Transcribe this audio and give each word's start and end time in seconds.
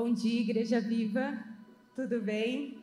Bom 0.00 0.12
dia, 0.12 0.42
Igreja 0.42 0.80
Viva. 0.80 1.36
Tudo 1.96 2.20
bem? 2.20 2.78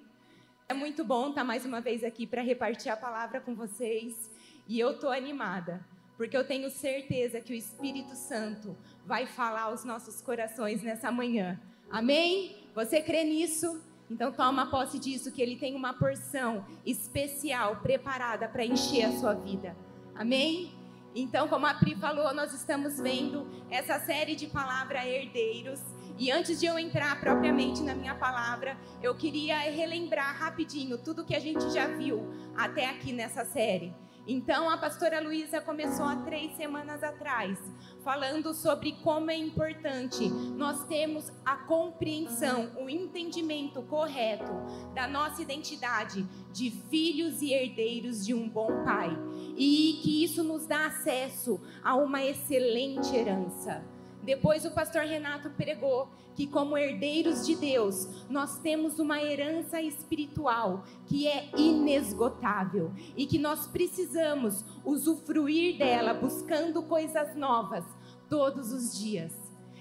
É 0.68 0.74
muito 0.74 1.02
bom 1.06 1.30
estar 1.30 1.46
mais 1.46 1.66
uma 1.66 1.80
vez 1.80 2.04
aqui 2.04 2.28
para 2.28 2.42
repartir 2.42 2.92
a 2.92 2.98
palavra 2.98 3.40
com 3.40 3.56
vocês. 3.56 4.30
E 4.68 4.78
eu 4.78 4.92
estou 4.92 5.10
animada, 5.10 5.80
porque 6.18 6.36
eu 6.36 6.46
tenho 6.46 6.70
certeza 6.70 7.40
que 7.40 7.54
o 7.54 7.56
Espírito 7.56 8.14
Santo 8.16 8.76
vai 9.06 9.26
falar 9.26 9.62
aos 9.62 9.86
nossos 9.86 10.20
corações 10.20 10.84
nessa 10.84 11.10
manhã. 11.10 11.58
Amém? 11.90 12.68
Você 12.76 13.02
crê 13.02 13.24
nisso? 13.24 13.82
Então 14.12 14.34
toma 14.34 14.70
posse 14.70 15.00
disso, 15.00 15.32
que 15.32 15.42
ele 15.42 15.56
tem 15.56 15.74
uma 15.74 15.94
porção 15.94 16.66
especial 16.86 17.78
preparada 17.78 18.50
para 18.50 18.66
encher 18.66 19.06
a 19.06 19.12
sua 19.14 19.34
vida. 19.36 19.74
Amém? 20.14 20.74
Então, 21.16 21.48
como 21.48 21.66
a 21.66 21.76
Pri 21.76 21.96
falou, 21.96 22.34
nós 22.34 22.54
estamos 22.54 23.00
vendo 23.00 23.48
essa 23.70 24.02
série 24.02 24.36
de 24.36 24.48
palavra 24.48 25.08
herdeiros. 25.08 25.95
E 26.18 26.32
antes 26.32 26.60
de 26.60 26.66
eu 26.66 26.80
entrar 26.80 27.20
propriamente 27.20 27.84
na 27.84 27.94
minha 27.94 28.16
palavra, 28.16 28.78
eu 29.04 29.14
queria 29.16 29.58
relembrar 29.58 30.38
rapidinho 30.38 30.98
tudo 30.98 31.26
que 31.26 31.36
a 31.36 31.40
gente 31.40 31.70
já 31.72 31.88
viu 31.88 32.26
até 32.56 32.90
aqui 32.90 33.12
nessa 33.12 33.44
série. 33.44 33.94
Então, 34.28 34.70
a 34.70 34.78
pastora 34.78 35.22
Luísa 35.22 35.62
começou 35.62 36.06
há 36.06 36.16
três 36.16 36.56
semanas 36.56 37.04
atrás, 37.04 37.60
falando 38.04 38.56
sobre 38.56 38.94
como 39.04 39.30
é 39.30 39.36
importante 39.36 40.28
nós 40.28 40.84
termos 40.88 41.32
a 41.46 41.58
compreensão, 41.58 42.72
o 42.80 42.90
entendimento 42.90 43.84
correto 43.84 44.52
da 44.96 45.08
nossa 45.08 45.44
identidade 45.44 46.26
de 46.52 46.72
filhos 46.90 47.42
e 47.44 47.54
herdeiros 47.54 48.26
de 48.26 48.34
um 48.34 48.50
bom 48.50 48.84
pai. 48.84 49.16
E 49.56 50.00
que 50.02 50.24
isso 50.24 50.44
nos 50.44 50.66
dá 50.66 50.88
acesso 50.88 51.62
a 51.84 51.96
uma 51.96 52.24
excelente 52.24 53.16
herança. 53.16 53.95
Depois 54.24 54.66
o 54.66 54.72
pastor 54.72 55.04
Renato 55.04 55.50
pregou 55.52 56.10
que, 56.36 56.48
como 56.48 56.78
herdeiros 56.78 57.46
de 57.46 57.56
Deus, 57.56 58.08
nós 58.30 58.60
temos 58.60 59.00
uma 59.00 59.22
herança 59.22 59.82
espiritual 59.82 60.84
que 61.06 61.28
é 61.28 61.50
inesgotável 61.56 62.92
e 63.16 63.26
que 63.26 63.38
nós 63.38 63.68
precisamos 63.68 64.66
usufruir 64.84 65.78
dela, 65.78 66.14
buscando 66.14 66.84
coisas 66.84 67.36
novas 67.36 67.86
todos 68.30 68.72
os 68.72 68.98
dias. 68.98 69.34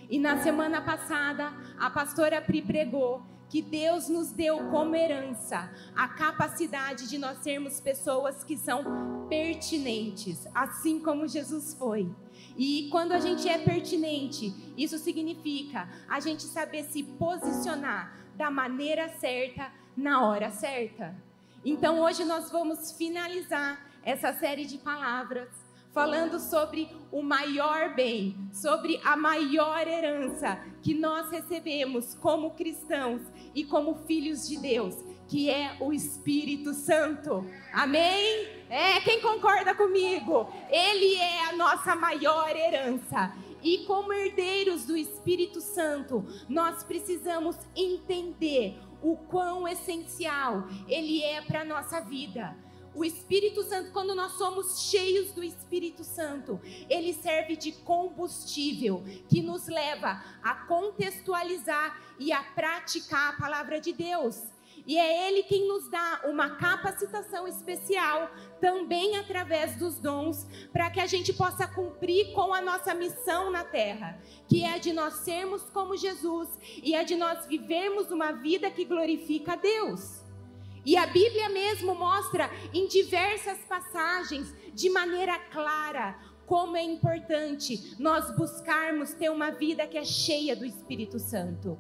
E 0.09 0.19
na 0.19 0.43
semana 0.43 0.83
passada, 0.83 1.53
a 1.79 1.91
pastora 1.91 2.41
Pri 2.41 2.63
pregou 2.63 3.23
que 3.49 3.63
Deus 3.63 4.09
nos 4.09 4.31
deu 4.33 4.69
como 4.71 4.97
herança 4.97 5.71
a 5.95 6.09
capacidade 6.09 7.09
de 7.09 7.19
nós 7.19 7.39
sermos 7.39 7.81
pessoas 7.81 8.43
que 8.43 8.57
são 8.57 8.83
pertinentes, 9.29 10.47
assim 10.55 10.99
como 10.99 11.29
Jesus 11.29 11.75
foi. 11.75 12.11
E 12.57 12.89
quando 12.91 13.13
a 13.13 13.19
gente 13.19 13.49
é 13.49 13.59
pertinente, 13.59 14.55
isso 14.77 14.99
significa 14.99 15.89
a 16.09 16.21
gente 16.21 16.43
saber 16.45 16.85
se 16.85 17.03
posicionar 17.03 18.17
da 18.37 18.51
maneira 18.51 19.09
certa, 19.09 19.73
na 19.97 20.25
hora 20.25 20.51
certa. 20.51 21.15
Então 21.65 22.01
hoje 22.01 22.25
nós 22.25 22.51
vamos 22.51 22.93
finalizar 22.93 23.81
essa 24.05 24.33
série 24.33 24.67
de 24.67 24.79
palavras 24.79 25.49
falando 25.95 26.41
sobre 26.41 26.89
o 27.13 27.23
maior 27.23 27.95
bem, 27.95 28.37
sobre 28.53 29.01
a 29.05 29.17
maior 29.17 29.87
herança 29.87 30.59
que 30.83 30.93
nós 30.93 31.31
recebemos 31.31 32.15
como 32.17 32.51
cristãos 32.51 33.23
e 33.55 33.65
como 33.65 33.95
filhos 34.05 34.49
de 34.49 34.59
Deus, 34.59 34.97
que 35.29 35.49
é 35.49 35.77
o 35.81 35.93
Espírito 35.93 36.75
Santo. 36.75 37.47
Amém? 37.73 38.64
É, 38.75 39.01
quem 39.03 39.21
concorda 39.21 39.73
comigo? 39.73 40.53
Ele 40.69 41.15
é 41.15 41.45
a 41.49 41.57
nossa 41.57 41.95
maior 41.95 42.51
herança. 42.57 43.33
E 43.63 43.85
como 43.87 44.13
herdeiros 44.13 44.85
do 44.85 44.97
Espírito 44.97 45.61
Santo, 45.61 46.27
nós 46.49 46.83
precisamos 46.83 47.57
entender 47.77 48.77
o 49.01 49.17
quão 49.17 49.69
essencial 49.69 50.67
ele 50.89 51.23
é 51.23 51.41
para 51.41 51.61
a 51.61 51.65
nossa 51.65 52.01
vida. 52.01 52.57
O 52.97 53.05
Espírito 53.05 53.63
Santo, 53.63 53.93
quando 53.93 54.13
nós 54.13 54.33
somos 54.33 54.91
cheios 54.91 55.31
do 55.31 55.45
Espírito 55.45 56.03
Santo, 56.03 56.61
ele 56.91 57.15
serve 57.15 57.55
de 57.55 57.71
combustível 57.71 59.05
que 59.29 59.41
nos 59.41 59.69
leva 59.69 60.21
a 60.43 60.53
contextualizar 60.67 62.01
e 62.19 62.33
a 62.33 62.43
praticar 62.43 63.35
a 63.35 63.37
palavra 63.37 63.81
de 63.81 63.93
Deus. 63.93 64.43
E 64.87 64.99
é 64.99 65.29
Ele 65.29 65.43
quem 65.45 65.67
nos 65.67 65.89
dá 65.89 66.21
uma 66.25 66.57
capacitação 66.57 67.49
especial, 67.49 68.31
também 68.61 69.17
através 69.17 69.77
dos 69.77 69.99
dons, 69.99 70.47
para 70.73 70.91
que 70.91 71.01
a 71.01 71.07
gente 71.07 71.33
possa 71.33 71.67
cumprir 71.67 72.33
com 72.33 72.53
a 72.53 72.61
nossa 72.61 72.95
missão 72.95 73.51
na 73.51 73.65
terra, 73.65 74.21
que 74.47 74.63
é 74.63 74.79
de 74.79 74.93
nós 74.93 75.15
sermos 75.15 75.63
como 75.71 75.97
Jesus 75.97 76.49
e 76.83 76.95
é 76.95 77.03
de 77.03 77.17
nós 77.17 77.47
vivermos 77.47 78.11
uma 78.11 78.33
vida 78.33 78.71
que 78.71 78.85
glorifica 78.85 79.55
a 79.55 79.57
Deus. 79.57 80.23
E 80.85 80.99
a 80.99 81.07
Bíblia 81.07 81.49
mesmo 81.49 81.95
mostra 81.95 82.51
em 82.73 82.87
diversas 82.87 83.59
passagens, 83.61 84.55
de 84.75 84.91
maneira 84.91 85.39
clara, 85.39 86.19
como 86.47 86.77
é 86.77 86.83
importante 86.83 87.95
nós 87.99 88.35
buscarmos 88.37 89.13
ter 89.13 89.31
uma 89.31 89.51
vida 89.51 89.87
que 89.87 89.99
é 89.99 90.05
cheia 90.05 90.55
do 90.55 90.65
Espírito 90.65 91.19
Santo. 91.19 91.79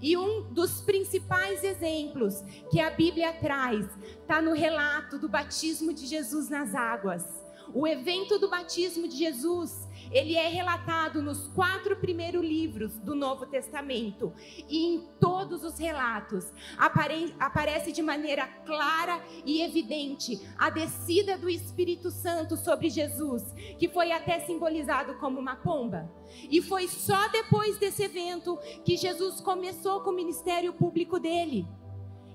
E 0.00 0.16
um 0.16 0.42
dos 0.52 0.80
principais 0.80 1.64
exemplos 1.64 2.42
que 2.70 2.80
a 2.80 2.90
Bíblia 2.90 3.32
traz 3.34 3.86
está 4.20 4.42
no 4.42 4.52
relato 4.52 5.18
do 5.18 5.28
batismo 5.28 5.92
de 5.92 6.06
Jesus 6.06 6.48
nas 6.48 6.74
águas. 6.74 7.43
O 7.72 7.86
evento 7.86 8.38
do 8.38 8.48
batismo 8.48 9.08
de 9.08 9.16
Jesus 9.16 9.88
ele 10.10 10.36
é 10.36 10.48
relatado 10.48 11.22
nos 11.22 11.48
quatro 11.48 11.96
primeiros 11.96 12.44
livros 12.44 12.96
do 12.98 13.14
Novo 13.14 13.46
Testamento. 13.46 14.32
E 14.68 14.86
em 14.86 15.08
todos 15.20 15.64
os 15.64 15.78
relatos 15.78 16.52
apare 16.78 17.34
aparece 17.38 17.92
de 17.92 18.02
maneira 18.02 18.46
clara 18.46 19.24
e 19.44 19.62
evidente 19.62 20.40
a 20.56 20.70
descida 20.70 21.36
do 21.36 21.48
Espírito 21.48 22.10
Santo 22.10 22.56
sobre 22.56 22.88
Jesus, 22.88 23.42
que 23.78 23.88
foi 23.88 24.12
até 24.12 24.40
simbolizado 24.40 25.14
como 25.14 25.40
uma 25.40 25.56
pomba. 25.56 26.10
E 26.50 26.60
foi 26.62 26.88
só 26.88 27.28
depois 27.28 27.78
desse 27.78 28.04
evento 28.04 28.56
que 28.84 28.96
Jesus 28.96 29.40
começou 29.40 30.00
com 30.00 30.10
o 30.10 30.14
ministério 30.14 30.72
público 30.72 31.18
dele. 31.18 31.66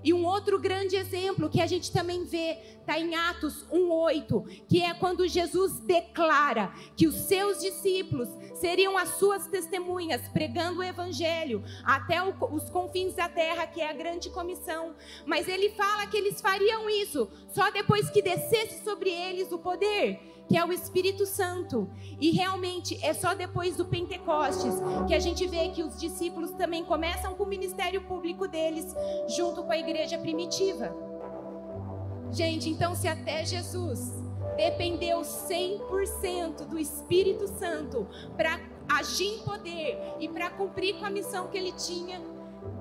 E 0.04 0.14
um 0.14 0.26
outro 0.26 0.58
grande 0.60 0.96
exemplo 0.96 1.50
que 1.50 1.62
a 1.62 1.68
gente 1.68 1.92
também 1.92 2.24
vê 2.24 2.58
está 2.80 2.98
em 2.98 3.16
Atos 3.16 3.66
1:8, 3.70 4.66
que 4.68 4.82
é 4.82 4.94
quando 4.94 5.28
Jesus 5.28 5.80
declara 5.80 6.74
que 6.96 7.06
os 7.06 7.16
seus 7.16 7.60
discípulos 7.60 8.30
seriam 8.56 8.98
as 8.98 9.10
suas 9.20 9.48
testemunhas 9.48 10.28
pregando 10.30 10.80
o 10.80 10.84
evangelho 10.84 11.64
até 11.84 12.18
os 12.24 12.70
confins 12.70 13.14
da 13.14 13.28
terra, 13.28 13.68
que 13.68 13.82
é 13.82 13.90
a 13.90 13.94
grande 13.94 14.30
comissão. 14.30 14.96
Mas 15.26 15.48
ele 15.48 15.70
fala 15.72 16.08
que 16.08 16.18
eles 16.18 16.42
fariam 16.42 16.90
isso 16.90 17.30
só 17.50 17.70
depois 17.70 18.10
que 18.10 18.22
descesse 18.22 18.84
sobre 18.84 19.10
eles 19.10 19.52
o 19.52 19.60
poder 19.60 20.20
que 20.50 20.58
é 20.58 20.66
o 20.66 20.74
Espírito 20.74 21.28
Santo. 21.28 21.88
E 22.20 22.32
realmente 22.32 23.00
é 23.06 23.14
só 23.14 23.36
depois 23.36 23.78
do 23.78 23.86
Pentecostes 23.86 24.74
que 25.08 25.14
a 25.14 25.20
gente 25.20 25.48
vê 25.48 25.70
que 25.70 25.84
os 25.84 25.98
discípulos 26.00 26.50
também 26.52 26.84
começam 26.84 27.36
com 27.36 27.44
o 27.44 27.48
ministério 27.48 28.02
público 28.02 28.48
deles, 28.48 28.96
junto 29.28 29.64
com 29.64 29.72
a 29.72 29.78
igreja 29.78 30.18
primitiva. 30.18 30.92
Gente, 32.32 32.68
então 32.68 32.96
se 32.96 33.08
até 33.08 33.46
Jesus 33.46 34.24
dependeu 34.58 35.22
100% 35.22 36.66
do 36.66 36.80
Espírito 36.80 37.48
Santo 37.48 38.08
para 38.36 38.60
agir 38.90 39.36
em 39.36 39.40
poder 39.40 40.16
e 40.20 40.28
para 40.28 40.50
cumprir 40.50 40.96
com 40.96 41.06
a 41.06 41.12
missão 41.12 41.48
que 41.48 41.58
ele 41.58 41.72
tinha, 41.74 42.20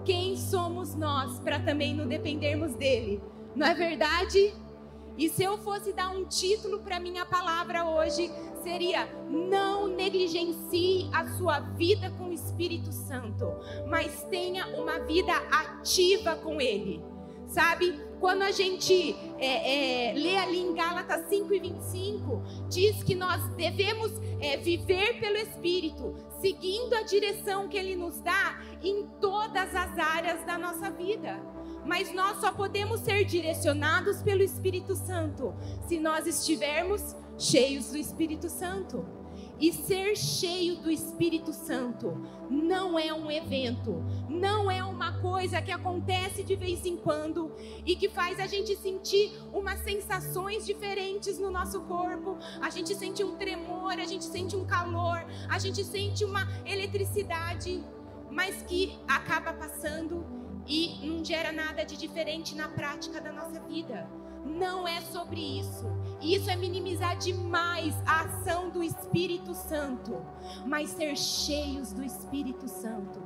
quem 0.06 0.36
somos 0.36 0.94
nós 0.94 1.38
para 1.40 1.60
também 1.60 1.94
não 1.94 2.08
dependermos 2.08 2.74
dele? 2.74 3.22
Não 3.54 3.66
é 3.66 3.74
verdade? 3.74 4.54
E 5.18 5.28
se 5.28 5.42
eu 5.42 5.58
fosse 5.58 5.92
dar 5.92 6.10
um 6.10 6.24
título 6.24 6.78
para 6.78 7.00
minha 7.00 7.26
palavra 7.26 7.84
hoje, 7.84 8.30
seria: 8.62 9.08
Não 9.28 9.88
negligencie 9.88 11.10
a 11.12 11.26
sua 11.36 11.58
vida 11.58 12.08
com 12.12 12.28
o 12.28 12.32
Espírito 12.32 12.92
Santo, 12.92 13.52
mas 13.88 14.22
tenha 14.30 14.68
uma 14.80 15.00
vida 15.00 15.32
ativa 15.50 16.36
com 16.36 16.60
Ele. 16.60 17.02
Sabe? 17.48 17.98
Quando 18.20 18.42
a 18.42 18.52
gente 18.52 19.16
é, 19.38 20.10
é, 20.10 20.14
lê 20.14 20.36
ali 20.36 20.58
em 20.60 20.74
Gálatas 20.74 21.28
5 21.28 21.52
e 21.52 21.58
25, 21.58 22.42
diz 22.68 23.02
que 23.02 23.14
nós 23.14 23.42
devemos 23.54 24.12
é, 24.40 24.56
viver 24.56 25.18
pelo 25.18 25.36
Espírito, 25.36 26.14
seguindo 26.40 26.94
a 26.94 27.02
direção 27.02 27.68
que 27.68 27.76
Ele 27.76 27.96
nos 27.96 28.20
dá 28.20 28.60
em 28.82 29.06
todas 29.20 29.74
as 29.74 29.98
áreas 29.98 30.44
da 30.44 30.58
nossa 30.58 30.90
vida 30.90 31.57
mas 31.88 32.12
nós 32.12 32.38
só 32.38 32.52
podemos 32.52 33.00
ser 33.00 33.24
direcionados 33.24 34.20
pelo 34.20 34.42
Espírito 34.42 34.94
Santo 34.94 35.54
se 35.88 35.98
nós 35.98 36.26
estivermos 36.26 37.16
cheios 37.38 37.90
do 37.90 37.96
Espírito 37.96 38.50
Santo. 38.50 39.06
E 39.58 39.72
ser 39.72 40.14
cheio 40.14 40.76
do 40.76 40.88
Espírito 40.88 41.52
Santo 41.52 42.14
não 42.48 42.96
é 42.96 43.12
um 43.12 43.28
evento, 43.28 44.04
não 44.28 44.70
é 44.70 44.84
uma 44.84 45.20
coisa 45.20 45.60
que 45.60 45.72
acontece 45.72 46.44
de 46.44 46.54
vez 46.54 46.86
em 46.86 46.96
quando 46.96 47.52
e 47.84 47.96
que 47.96 48.08
faz 48.08 48.38
a 48.38 48.46
gente 48.46 48.76
sentir 48.76 49.32
umas 49.52 49.80
sensações 49.80 50.64
diferentes 50.64 51.40
no 51.40 51.50
nosso 51.50 51.80
corpo. 51.82 52.36
A 52.60 52.70
gente 52.70 52.94
sente 52.94 53.24
um 53.24 53.36
tremor, 53.36 53.92
a 53.92 54.04
gente 54.04 54.24
sente 54.26 54.54
um 54.54 54.64
calor, 54.64 55.26
a 55.48 55.58
gente 55.58 55.82
sente 55.82 56.24
uma 56.24 56.46
eletricidade, 56.64 57.82
mas 58.30 58.62
que 58.62 58.96
acaba 59.08 59.52
passando 59.52 60.38
gera 61.28 61.52
nada 61.52 61.84
de 61.84 61.96
diferente 61.96 62.54
na 62.54 62.68
prática 62.68 63.20
da 63.20 63.30
nossa 63.30 63.60
vida. 63.60 64.08
Não 64.44 64.88
é 64.88 65.00
sobre 65.02 65.40
isso. 65.60 65.84
E 66.22 66.34
isso 66.34 66.50
é 66.50 66.56
minimizar 66.56 67.18
demais 67.18 67.94
a 68.06 68.22
ação 68.22 68.70
do 68.70 68.82
Espírito 68.82 69.54
Santo, 69.54 70.24
mas 70.66 70.90
ser 70.90 71.16
cheios 71.16 71.92
do 71.92 72.02
Espírito 72.02 72.66
Santo. 72.66 73.20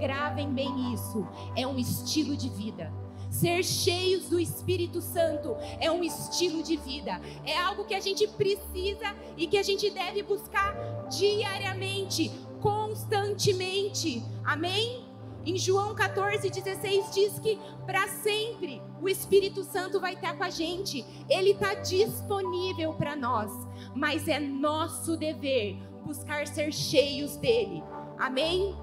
Gravem 0.00 0.52
bem 0.52 0.92
isso, 0.92 1.26
é 1.56 1.66
um 1.66 1.78
estilo 1.78 2.36
de 2.36 2.48
vida. 2.48 2.92
Ser 3.30 3.64
cheios 3.64 4.28
do 4.28 4.38
Espírito 4.38 5.00
Santo 5.00 5.56
é 5.80 5.90
um 5.90 6.04
estilo 6.04 6.62
de 6.62 6.76
vida, 6.76 7.20
é 7.44 7.56
algo 7.58 7.84
que 7.84 7.94
a 7.94 8.00
gente 8.00 8.26
precisa 8.28 9.14
e 9.36 9.46
que 9.46 9.58
a 9.58 9.62
gente 9.62 9.90
deve 9.90 10.22
buscar 10.22 10.74
diariamente, 11.08 12.30
constantemente. 12.60 14.22
Amém? 14.44 15.03
Em 15.46 15.58
João 15.58 15.94
14, 15.94 16.48
16 16.48 17.14
diz 17.14 17.38
que 17.38 17.58
para 17.84 18.08
sempre 18.08 18.80
o 19.02 19.08
Espírito 19.08 19.62
Santo 19.62 20.00
vai 20.00 20.14
estar 20.14 20.36
com 20.38 20.44
a 20.44 20.48
gente, 20.48 21.04
ele 21.28 21.50
está 21.50 21.74
disponível 21.74 22.94
para 22.94 23.14
nós, 23.14 23.52
mas 23.94 24.26
é 24.26 24.40
nosso 24.40 25.18
dever 25.18 25.76
buscar 26.02 26.46
ser 26.46 26.72
cheios 26.72 27.36
dele. 27.36 27.82
Amém? 28.18 28.74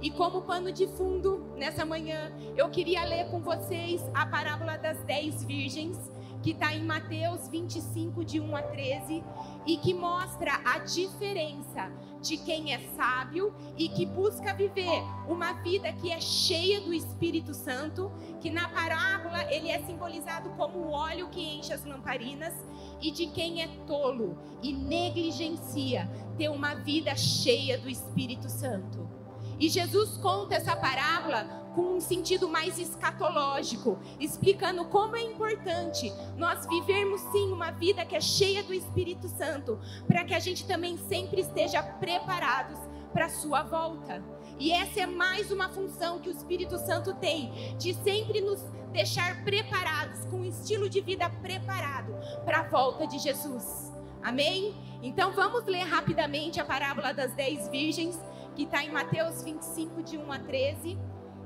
E 0.00 0.10
como 0.10 0.42
pano 0.42 0.72
de 0.72 0.88
fundo, 0.88 1.52
nessa 1.56 1.84
manhã, 1.84 2.32
eu 2.56 2.68
queria 2.68 3.04
ler 3.04 3.26
com 3.30 3.40
vocês 3.40 4.02
a 4.12 4.26
parábola 4.26 4.76
das 4.76 5.04
dez 5.04 5.44
virgens 5.44 5.96
que 6.42 6.50
está 6.50 6.74
em 6.74 6.84
Mateus 6.84 7.48
25, 7.48 8.24
de 8.24 8.40
1 8.40 8.56
a 8.56 8.62
13, 8.62 9.22
e 9.66 9.76
que 9.76 9.94
mostra 9.94 10.60
a 10.64 10.78
diferença 10.78 11.90
de 12.20 12.36
quem 12.36 12.72
é 12.72 12.78
sábio 12.96 13.52
e 13.76 13.88
que 13.88 14.06
busca 14.06 14.54
viver 14.54 15.02
uma 15.28 15.52
vida 15.54 15.92
que 15.92 16.10
é 16.10 16.20
cheia 16.20 16.80
do 16.80 16.94
Espírito 16.94 17.52
Santo, 17.52 18.12
que 18.40 18.50
na 18.50 18.68
parábola 18.68 19.42
ele 19.52 19.68
é 19.68 19.80
simbolizado 19.80 20.50
como 20.50 20.78
o 20.78 20.90
óleo 20.92 21.28
que 21.28 21.40
enche 21.40 21.72
as 21.72 21.84
lamparinas, 21.84 22.54
e 23.00 23.10
de 23.10 23.26
quem 23.26 23.62
é 23.62 23.66
tolo 23.86 24.38
e 24.62 24.72
negligencia 24.72 26.08
ter 26.38 26.48
uma 26.48 26.74
vida 26.74 27.16
cheia 27.16 27.76
do 27.76 27.88
Espírito 27.88 28.48
Santo. 28.48 29.21
E 29.62 29.68
Jesus 29.68 30.16
conta 30.16 30.56
essa 30.56 30.74
parábola 30.74 31.44
com 31.76 31.94
um 31.94 32.00
sentido 32.00 32.48
mais 32.48 32.80
escatológico, 32.80 33.96
explicando 34.18 34.84
como 34.86 35.14
é 35.14 35.22
importante 35.22 36.12
nós 36.36 36.66
vivermos 36.66 37.20
sim 37.30 37.52
uma 37.52 37.70
vida 37.70 38.04
que 38.04 38.16
é 38.16 38.20
cheia 38.20 38.64
do 38.64 38.74
Espírito 38.74 39.28
Santo, 39.28 39.78
para 40.08 40.24
que 40.24 40.34
a 40.34 40.40
gente 40.40 40.66
também 40.66 40.96
sempre 40.96 41.42
esteja 41.42 41.80
preparados 41.80 42.76
para 43.12 43.26
a 43.26 43.30
sua 43.30 43.62
volta. 43.62 44.20
E 44.58 44.72
essa 44.72 45.02
é 45.02 45.06
mais 45.06 45.52
uma 45.52 45.68
função 45.68 46.18
que 46.18 46.28
o 46.28 46.32
Espírito 46.32 46.76
Santo 46.78 47.14
tem, 47.14 47.76
de 47.78 47.94
sempre 47.94 48.40
nos 48.40 48.60
deixar 48.90 49.44
preparados, 49.44 50.24
com 50.24 50.38
um 50.38 50.44
estilo 50.44 50.88
de 50.88 51.00
vida 51.00 51.30
preparado 51.40 52.12
para 52.44 52.58
a 52.58 52.68
volta 52.68 53.06
de 53.06 53.20
Jesus. 53.20 53.92
Amém? 54.20 54.74
Então 55.00 55.30
vamos 55.32 55.66
ler 55.66 55.84
rapidamente 55.84 56.60
a 56.60 56.64
parábola 56.64 57.14
das 57.14 57.32
dez 57.34 57.68
virgens, 57.68 58.18
que 58.54 58.64
está 58.64 58.84
em 58.84 58.90
Mateus 58.90 59.42
25, 59.42 60.02
de 60.02 60.18
1 60.18 60.32
a 60.32 60.38
13 60.38 60.98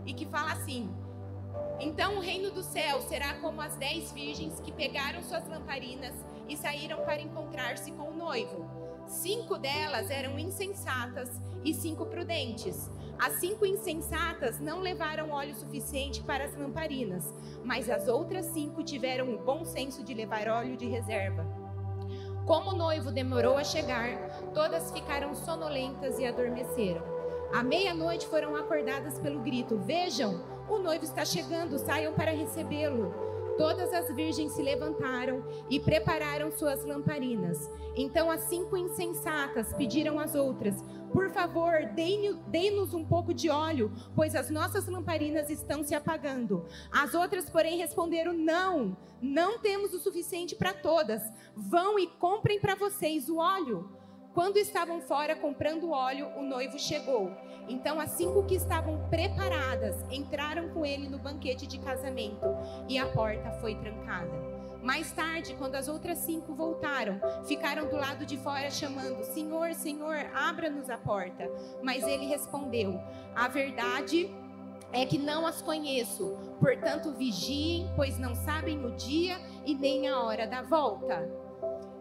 e 0.04 0.12
que 0.12 0.26
fala 0.26 0.52
assim: 0.52 0.88
Então 1.80 2.16
o 2.16 2.20
reino 2.20 2.50
do 2.50 2.62
céu 2.62 3.00
será 3.02 3.34
como 3.34 3.60
as 3.60 3.76
dez 3.76 4.12
virgens 4.12 4.60
que 4.60 4.72
pegaram 4.72 5.22
suas 5.22 5.46
lamparinas 5.48 6.14
e 6.48 6.56
saíram 6.56 7.04
para 7.04 7.20
encontrar-se 7.20 7.92
com 7.92 8.10
o 8.10 8.16
noivo. 8.16 8.64
Cinco 9.06 9.56
delas 9.56 10.10
eram 10.10 10.38
insensatas 10.38 11.40
e 11.64 11.72
cinco 11.72 12.06
prudentes. 12.06 12.90
As 13.18 13.34
cinco 13.34 13.64
insensatas 13.64 14.60
não 14.60 14.80
levaram 14.80 15.30
óleo 15.30 15.54
suficiente 15.54 16.22
para 16.22 16.44
as 16.44 16.56
lamparinas, 16.56 17.32
mas 17.64 17.88
as 17.88 18.08
outras 18.08 18.46
cinco 18.46 18.82
tiveram 18.82 19.32
o 19.32 19.38
bom 19.38 19.64
senso 19.64 20.02
de 20.02 20.12
levar 20.12 20.48
óleo 20.48 20.76
de 20.76 20.86
reserva. 20.86 21.65
Como 22.46 22.70
o 22.70 22.76
noivo 22.76 23.10
demorou 23.10 23.56
a 23.56 23.64
chegar, 23.64 24.08
todas 24.54 24.92
ficaram 24.92 25.34
sonolentas 25.34 26.16
e 26.20 26.24
adormeceram. 26.24 27.02
À 27.52 27.60
meia-noite 27.60 28.24
foram 28.28 28.54
acordadas 28.54 29.18
pelo 29.18 29.40
grito: 29.40 29.76
Vejam, 29.76 30.40
o 30.68 30.78
noivo 30.78 31.04
está 31.04 31.24
chegando, 31.24 31.76
saiam 31.76 32.14
para 32.14 32.30
recebê-lo. 32.30 33.35
Todas 33.56 33.92
as 33.92 34.14
virgens 34.14 34.52
se 34.52 34.62
levantaram 34.62 35.44
e 35.70 35.80
prepararam 35.80 36.50
suas 36.50 36.84
lamparinas. 36.84 37.70
Então 37.96 38.30
as 38.30 38.42
cinco 38.42 38.76
insensatas 38.76 39.72
pediram 39.72 40.18
às 40.18 40.34
outras: 40.34 40.84
Por 41.12 41.30
favor, 41.30 41.72
dê-nos 41.94 42.92
um 42.92 43.04
pouco 43.04 43.32
de 43.32 43.48
óleo, 43.48 43.90
pois 44.14 44.34
as 44.34 44.50
nossas 44.50 44.86
lamparinas 44.86 45.48
estão 45.48 45.82
se 45.82 45.94
apagando. 45.94 46.66
As 46.92 47.14
outras, 47.14 47.48
porém, 47.48 47.78
responderam: 47.78 48.34
Não, 48.34 48.96
não 49.22 49.58
temos 49.58 49.94
o 49.94 49.98
suficiente 49.98 50.54
para 50.54 50.74
todas. 50.74 51.22
Vão 51.54 51.98
e 51.98 52.06
comprem 52.06 52.60
para 52.60 52.74
vocês 52.74 53.30
o 53.30 53.38
óleo. 53.38 53.95
Quando 54.36 54.58
estavam 54.58 55.00
fora 55.00 55.34
comprando 55.34 55.92
óleo, 55.92 56.28
o 56.36 56.42
noivo 56.42 56.78
chegou. 56.78 57.32
Então 57.66 57.98
as 57.98 58.10
cinco 58.10 58.44
que 58.44 58.54
estavam 58.54 59.08
preparadas 59.08 59.96
entraram 60.10 60.68
com 60.68 60.84
ele 60.84 61.08
no 61.08 61.18
banquete 61.18 61.66
de 61.66 61.78
casamento 61.78 62.46
e 62.86 62.98
a 62.98 63.06
porta 63.06 63.50
foi 63.62 63.76
trancada. 63.76 64.30
Mais 64.82 65.10
tarde, 65.10 65.54
quando 65.54 65.76
as 65.76 65.88
outras 65.88 66.18
cinco 66.18 66.54
voltaram, 66.54 67.18
ficaram 67.46 67.88
do 67.88 67.96
lado 67.96 68.26
de 68.26 68.36
fora 68.36 68.70
chamando: 68.70 69.24
Senhor, 69.24 69.72
Senhor, 69.72 70.30
abra-nos 70.34 70.90
a 70.90 70.98
porta. 70.98 71.50
Mas 71.82 72.06
ele 72.06 72.26
respondeu: 72.26 73.00
A 73.34 73.48
verdade 73.48 74.30
é 74.92 75.06
que 75.06 75.16
não 75.16 75.46
as 75.46 75.62
conheço. 75.62 76.36
Portanto, 76.60 77.10
vigiem, 77.14 77.90
pois 77.96 78.18
não 78.18 78.34
sabem 78.34 78.84
o 78.84 78.94
dia 78.96 79.40
e 79.64 79.74
nem 79.74 80.08
a 80.08 80.20
hora 80.20 80.46
da 80.46 80.60
volta. 80.60 81.45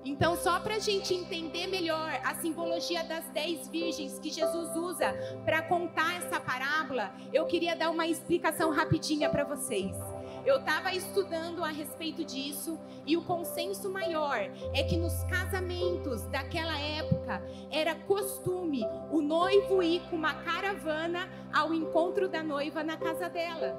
Então, 0.05 0.37
só 0.37 0.59
para 0.59 0.75
a 0.75 0.79
gente 0.79 1.15
entender 1.15 1.65
melhor 1.65 2.21
a 2.23 2.35
simbologia 2.35 3.03
das 3.03 3.25
dez 3.29 3.67
virgens 3.67 4.19
que 4.19 4.29
Jesus 4.29 4.75
usa 4.75 5.11
para 5.43 5.63
contar 5.63 6.17
essa 6.17 6.39
parábola, 6.39 7.11
eu 7.33 7.47
queria 7.47 7.75
dar 7.75 7.89
uma 7.89 8.05
explicação 8.05 8.69
rapidinha 8.69 9.27
para 9.31 9.43
vocês. 9.43 9.97
Eu 10.45 10.59
estava 10.59 10.93
estudando 10.93 11.63
a 11.63 11.69
respeito 11.69 12.23
disso 12.23 12.79
e 13.03 13.17
o 13.17 13.23
consenso 13.23 13.89
maior 13.89 14.37
é 14.75 14.83
que 14.83 14.95
nos 14.95 15.23
casamentos 15.23 16.21
daquela 16.27 16.77
época 16.77 17.43
era 17.71 17.95
costume 17.95 18.85
o 19.09 19.21
noivo 19.21 19.81
ir 19.81 20.01
com 20.07 20.15
uma 20.15 20.35
caravana 20.35 21.27
ao 21.51 21.73
encontro 21.73 22.29
da 22.29 22.43
noiva 22.43 22.83
na 22.83 22.95
casa 22.95 23.27
dela. 23.27 23.75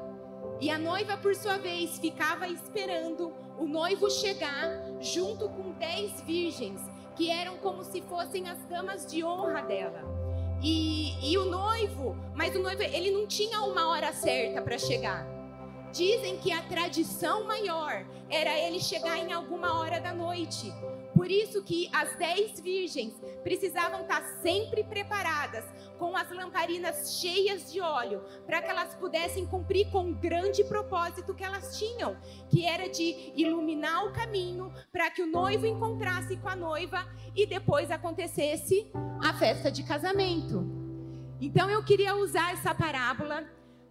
E 0.60 0.70
a 0.70 0.78
noiva, 0.78 1.16
por 1.16 1.36
sua 1.36 1.58
vez, 1.58 1.98
ficava 1.98 2.48
esperando 2.48 3.32
o 3.58 3.66
noivo 3.66 4.10
chegar 4.10 4.70
junto 5.00 5.48
com 5.48 5.72
dez 5.72 6.20
virgens, 6.22 6.80
que 7.14 7.30
eram 7.30 7.56
como 7.58 7.82
se 7.84 8.00
fossem 8.02 8.48
as 8.48 8.58
damas 8.64 9.06
de 9.06 9.24
honra 9.24 9.62
dela. 9.62 10.02
E, 10.62 11.32
e 11.32 11.36
o 11.38 11.44
noivo, 11.44 12.16
mas 12.34 12.54
o 12.54 12.62
noivo, 12.62 12.82
ele 12.82 13.10
não 13.10 13.26
tinha 13.26 13.60
uma 13.62 13.88
hora 13.88 14.12
certa 14.12 14.60
para 14.62 14.78
chegar. 14.78 15.26
Dizem 15.92 16.36
que 16.38 16.52
a 16.52 16.62
tradição 16.62 17.44
maior 17.44 18.04
era 18.28 18.58
ele 18.58 18.80
chegar 18.80 19.18
em 19.18 19.32
alguma 19.32 19.78
hora 19.78 20.00
da 20.00 20.12
noite. 20.12 20.72
Por 21.16 21.30
isso 21.30 21.64
que 21.64 21.88
as 21.94 22.14
dez 22.16 22.60
virgens 22.60 23.14
precisavam 23.42 24.02
estar 24.02 24.22
sempre 24.42 24.84
preparadas, 24.84 25.64
com 25.98 26.14
as 26.14 26.30
lamparinas 26.30 27.18
cheias 27.18 27.72
de 27.72 27.80
óleo, 27.80 28.22
para 28.44 28.60
que 28.60 28.68
elas 28.68 28.94
pudessem 28.94 29.46
cumprir 29.46 29.90
com 29.90 30.10
o 30.10 30.14
grande 30.14 30.62
propósito 30.64 31.34
que 31.34 31.42
elas 31.42 31.78
tinham, 31.78 32.18
que 32.50 32.66
era 32.66 32.86
de 32.90 33.32
iluminar 33.34 34.04
o 34.04 34.12
caminho 34.12 34.70
para 34.92 35.10
que 35.10 35.22
o 35.22 35.26
noivo 35.26 35.64
encontrasse 35.66 36.36
com 36.36 36.50
a 36.50 36.54
noiva 36.54 37.02
e 37.34 37.46
depois 37.46 37.90
acontecesse 37.90 38.86
a 39.24 39.32
festa 39.32 39.70
de 39.70 39.82
casamento. 39.84 40.66
Então 41.40 41.70
eu 41.70 41.82
queria 41.82 42.14
usar 42.14 42.52
essa 42.52 42.74
parábola 42.74 43.42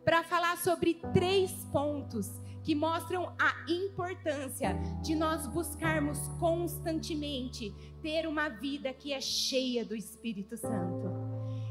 para 0.04 0.24
falar 0.24 0.58
sobre 0.58 1.02
três 1.12 1.52
pontos 1.72 2.30
que 2.66 2.74
mostram 2.74 3.32
a 3.40 3.54
importância 3.72 4.74
de 5.04 5.14
nós 5.14 5.46
buscarmos 5.46 6.18
constantemente 6.40 7.72
ter 8.02 8.28
uma 8.28 8.50
vida 8.50 8.92
que 8.92 9.14
é 9.14 9.22
cheia 9.22 9.86
do 9.86 9.96
Espírito 9.96 10.58
Santo. 10.58 11.12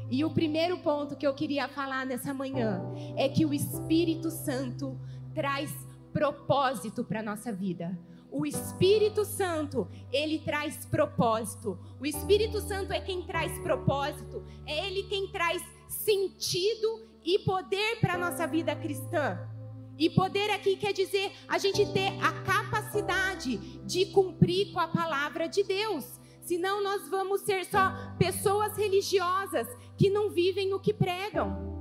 E 0.09 0.23
o 0.23 0.33
primeiro 0.33 0.77
ponto 0.77 1.17
que 1.17 1.27
eu 1.27 1.33
queria 1.33 1.67
falar 1.67 2.05
nessa 2.05 2.33
manhã 2.33 2.81
é 3.17 3.27
que 3.27 3.45
o 3.45 3.53
Espírito 3.53 4.31
Santo 4.31 4.97
traz 5.33 5.69
propósito 6.13 7.03
para 7.03 7.21
nossa 7.21 7.51
vida. 7.51 7.99
O 8.31 8.45
Espírito 8.45 9.25
Santo, 9.25 9.89
ele 10.13 10.39
traz 10.39 10.85
propósito. 10.85 11.77
O 11.99 12.05
Espírito 12.05 12.61
Santo 12.61 12.93
é 12.93 13.01
quem 13.01 13.21
traz 13.23 13.59
propósito, 13.59 14.45
é 14.65 14.87
ele 14.87 15.03
quem 15.03 15.27
traz 15.27 15.61
sentido 15.89 17.05
e 17.23 17.39
poder 17.39 17.99
para 17.99 18.17
nossa 18.17 18.47
vida 18.47 18.73
cristã. 18.75 19.54
E 19.97 20.09
poder 20.09 20.49
aqui 20.51 20.75
quer 20.75 20.93
dizer 20.93 21.31
a 21.47 21.57
gente 21.57 21.85
ter 21.93 22.11
a 22.21 22.31
capacidade 22.43 23.57
de 23.85 24.05
cumprir 24.07 24.71
com 24.73 24.79
a 24.79 24.87
palavra 24.87 25.47
de 25.47 25.63
Deus. 25.63 26.19
Senão 26.41 26.83
nós 26.83 27.09
vamos 27.09 27.41
ser 27.41 27.65
só 27.65 27.93
pessoas 28.19 28.77
religiosas 28.77 29.67
que 29.97 30.09
não 30.09 30.29
vivem 30.29 30.73
o 30.73 30.79
que 30.79 30.93
pregam. 30.93 31.75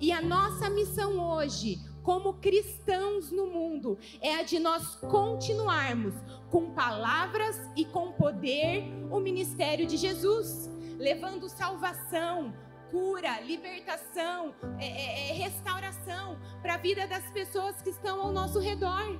E 0.00 0.12
a 0.12 0.20
nossa 0.20 0.68
missão 0.68 1.18
hoje, 1.18 1.80
como 2.02 2.34
cristãos 2.34 3.30
no 3.30 3.46
mundo 3.46 3.98
é 4.20 4.36
a 4.36 4.42
de 4.42 4.58
nós 4.58 4.94
continuarmos 4.96 6.14
com 6.50 6.70
palavras 6.74 7.58
e 7.74 7.84
com 7.86 8.12
poder 8.12 8.84
o 9.10 9.18
ministério 9.18 9.86
de 9.86 9.96
Jesus, 9.96 10.70
levando 10.98 11.48
salvação, 11.48 12.52
cura, 12.94 13.40
libertação, 13.40 14.54
é, 14.78 14.86
é, 14.86 15.30
é 15.30 15.32
restauração 15.32 16.38
para 16.62 16.74
a 16.74 16.76
vida 16.76 17.08
das 17.08 17.28
pessoas 17.32 17.82
que 17.82 17.90
estão 17.90 18.20
ao 18.20 18.30
nosso 18.30 18.60
redor. 18.60 19.18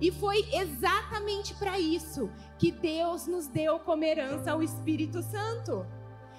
E 0.00 0.12
foi 0.12 0.48
exatamente 0.52 1.52
para 1.54 1.80
isso 1.80 2.30
que 2.60 2.70
Deus 2.70 3.26
nos 3.26 3.48
deu 3.48 3.80
como 3.80 4.04
herança 4.04 4.54
o 4.54 4.62
Espírito 4.62 5.20
Santo. 5.20 5.84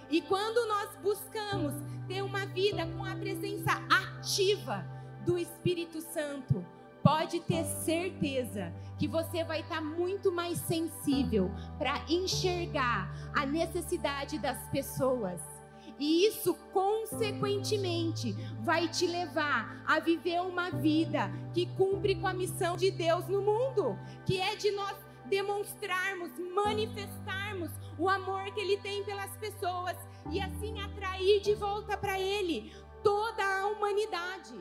E 0.09 0.21
quando 0.21 0.65
nós 0.69 0.95
buscamos 1.03 1.73
ter 2.07 2.21
uma 2.21 2.45
vida 2.45 2.87
com 2.87 3.03
a 3.03 3.13
presença 3.13 3.71
ativa 3.89 4.85
do 5.25 5.37
Espírito 5.37 5.99
Santo, 5.99 6.65
pode 7.03 7.41
ter 7.41 7.65
certeza 7.65 8.73
que 8.97 9.05
você 9.05 9.43
vai 9.43 9.59
estar 9.59 9.81
muito 9.81 10.31
mais 10.31 10.59
sensível 10.59 11.51
para 11.77 12.05
enxergar 12.07 13.13
a 13.35 13.45
necessidade 13.45 14.39
das 14.39 14.65
pessoas 14.69 15.52
e 15.99 16.25
isso, 16.27 16.53
consequentemente, 16.71 18.33
vai 18.61 18.87
te 18.87 19.05
levar 19.05 19.83
a 19.85 19.99
viver 19.99 20.41
uma 20.41 20.69
vida 20.69 21.31
que 21.53 21.65
cumpre 21.77 22.15
com 22.15 22.27
a 22.27 22.33
missão 22.33 22.75
de 22.75 22.91
Deus 22.91 23.27
no 23.27 23.41
mundo, 23.41 23.97
que 24.25 24.39
é 24.39 24.55
de 24.55 24.71
nós 24.71 24.95
demonstrarmos, 25.25 26.31
manifestarmos 26.53 27.71
o 27.97 28.09
amor 28.09 28.45
que 28.53 28.59
Ele 28.59 28.77
tem 28.77 29.03
pelas 29.03 29.35
pessoas 29.37 29.95
e 30.31 30.41
assim 30.41 30.79
atrair 30.81 31.41
de 31.41 31.53
volta 31.53 31.97
para 31.97 32.19
Ele 32.19 32.73
toda 33.03 33.43
a 33.43 33.67
humanidade. 33.67 34.53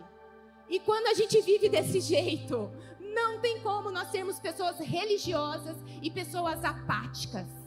E 0.68 0.78
quando 0.80 1.06
a 1.06 1.14
gente 1.14 1.40
vive 1.40 1.68
desse 1.68 2.00
jeito, 2.00 2.70
não 3.00 3.40
tem 3.40 3.60
como 3.60 3.90
nós 3.90 4.08
sermos 4.08 4.38
pessoas 4.38 4.78
religiosas 4.78 5.76
e 6.00 6.10
pessoas 6.10 6.64
apáticas. 6.64 7.61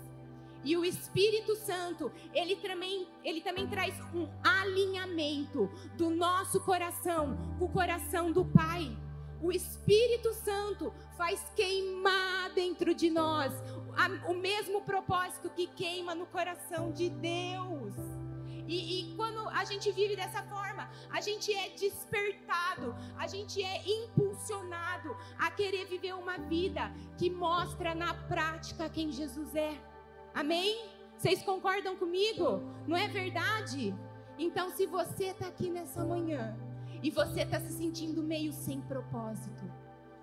E 0.65 0.75
o 0.75 0.83
Espírito 0.83 1.55
Santo, 1.55 2.11
ele 2.33 2.55
também, 2.55 3.07
ele 3.23 3.39
também 3.39 3.67
traz 3.67 3.93
um 4.15 4.27
alinhamento 4.43 5.69
do 5.95 6.09
nosso 6.09 6.59
coração 6.59 7.37
com 7.59 7.65
o 7.65 7.69
coração 7.69 8.31
do 8.31 8.43
Pai. 8.43 8.97
O 9.39 9.51
Espírito 9.51 10.33
Santo 10.33 10.91
faz 11.15 11.39
queimar 11.55 12.51
dentro 12.55 12.95
de 12.95 13.11
nós 13.11 13.53
o 14.27 14.33
mesmo 14.33 14.81
propósito 14.81 15.51
que 15.51 15.67
queima 15.67 16.15
no 16.15 16.25
coração 16.25 16.91
de 16.91 17.11
Deus. 17.11 17.93
E, 18.67 19.11
e, 19.11 19.15
quando 19.15 19.47
a 19.49 19.63
gente 19.63 19.91
vive 19.91 20.15
dessa 20.15 20.41
forma, 20.41 20.89
a 21.11 21.21
gente 21.21 21.53
é 21.53 21.69
despertado, 21.69 22.95
a 23.15 23.27
gente 23.27 23.61
é 23.61 23.83
impulsionado 23.87 25.15
a 25.37 25.51
querer 25.51 25.85
viver 25.85 26.15
uma 26.15 26.39
vida 26.39 26.91
que 27.19 27.29
mostra 27.29 27.93
na 27.93 28.15
prática 28.27 28.89
quem 28.89 29.11
Jesus 29.11 29.53
é. 29.53 29.94
Amém? 30.35 30.85
Vocês 31.17 31.41
concordam 31.41 31.95
comigo? 31.95 32.61
Não 32.85 32.97
é 32.97 33.07
verdade? 33.07 33.95
Então, 34.37 34.69
se 34.69 34.85
você 34.85 35.27
está 35.27 35.47
aqui 35.47 35.69
nessa 35.69 36.03
manhã 36.03 36.57
e 37.01 37.09
você 37.09 37.43
está 37.43 37.57
se 37.61 37.71
sentindo 37.71 38.21
meio 38.21 38.51
sem 38.51 38.81
propósito, 38.81 39.63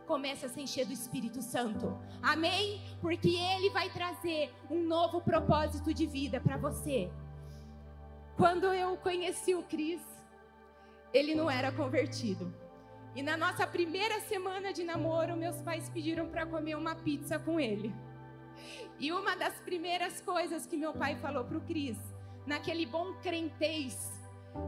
comece 0.06 0.44
a 0.44 0.50
se 0.50 0.60
encher 0.60 0.84
do 0.84 0.92
Espírito 0.92 1.40
Santo. 1.40 1.98
Amém? 2.22 2.82
Porque 3.00 3.30
ele 3.30 3.70
vai 3.70 3.88
trazer 3.88 4.52
um 4.70 4.82
novo 4.82 5.22
propósito 5.22 5.94
de 5.94 6.04
vida 6.04 6.38
para 6.38 6.58
você. 6.58 7.10
Quando 8.36 8.66
eu 8.66 8.98
conheci 8.98 9.54
o 9.54 9.62
Cris, 9.62 10.02
ele 11.14 11.34
não 11.34 11.50
era 11.50 11.72
convertido. 11.72 12.54
E 13.16 13.22
na 13.22 13.34
nossa 13.34 13.66
primeira 13.66 14.20
semana 14.20 14.74
de 14.74 14.84
namoro, 14.84 15.36
meus 15.36 15.56
pais 15.62 15.88
pediram 15.88 16.28
para 16.28 16.44
comer 16.44 16.74
uma 16.74 16.94
pizza 16.94 17.38
com 17.38 17.58
ele. 17.58 17.94
E 18.98 19.12
uma 19.12 19.36
das 19.36 19.58
primeiras 19.60 20.20
coisas 20.20 20.66
que 20.66 20.76
meu 20.76 20.92
pai 20.92 21.16
falou 21.16 21.44
para 21.44 21.58
o 21.58 21.60
Cris, 21.60 21.98
naquele 22.46 22.86
bom 22.86 23.14
crentez, 23.22 24.10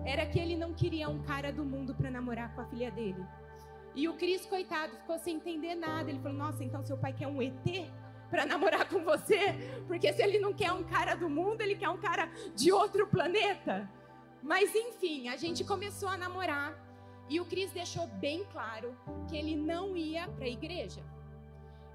era 0.05 0.27
que 0.27 0.39
ele 0.39 0.57
não 0.57 0.73
queria 0.73 1.09
um 1.09 1.23
cara 1.23 1.53
do 1.53 1.65
mundo 1.65 1.95
para 1.95 2.11
namorar 2.11 2.55
com 2.55 2.61
a 2.61 2.67
filha 2.67 2.91
dele. 2.91 3.25
E 3.95 4.09
o 4.09 4.15
Cris, 4.15 4.45
coitado, 4.45 4.97
ficou 4.97 5.19
sem 5.19 5.37
entender 5.37 5.75
nada. 5.75 6.11
Ele 6.11 6.19
falou: 6.19 6.37
Nossa, 6.37 6.65
então 6.65 6.83
seu 6.85 6.97
pai 6.97 7.13
quer 7.13 7.29
um 7.29 7.41
ET 7.41 7.65
para 8.29 8.45
namorar 8.45 8.89
com 8.89 9.05
você? 9.05 9.55
Porque 9.87 10.13
se 10.13 10.23
ele 10.23 10.41
não 10.41 10.53
quer 10.53 10.73
um 10.73 10.83
cara 10.83 11.15
do 11.15 11.29
mundo, 11.29 11.61
ele 11.61 11.77
quer 11.77 11.89
um 11.89 11.99
cara 11.99 12.29
de 12.57 12.73
outro 12.73 13.07
planeta. 13.07 13.89
Mas 14.43 14.75
enfim, 14.75 15.29
a 15.29 15.37
gente 15.37 15.65
começou 15.65 16.09
a 16.09 16.17
namorar. 16.17 16.83
E 17.29 17.41
o 17.41 17.45
Cris 17.45 17.73
deixou 17.73 18.07
bem 18.07 18.45
claro 18.53 18.95
que 19.29 19.37
ele 19.37 19.57
não 19.57 19.97
ia 19.97 20.29
para 20.29 20.45
a 20.45 20.49
igreja. 20.49 21.03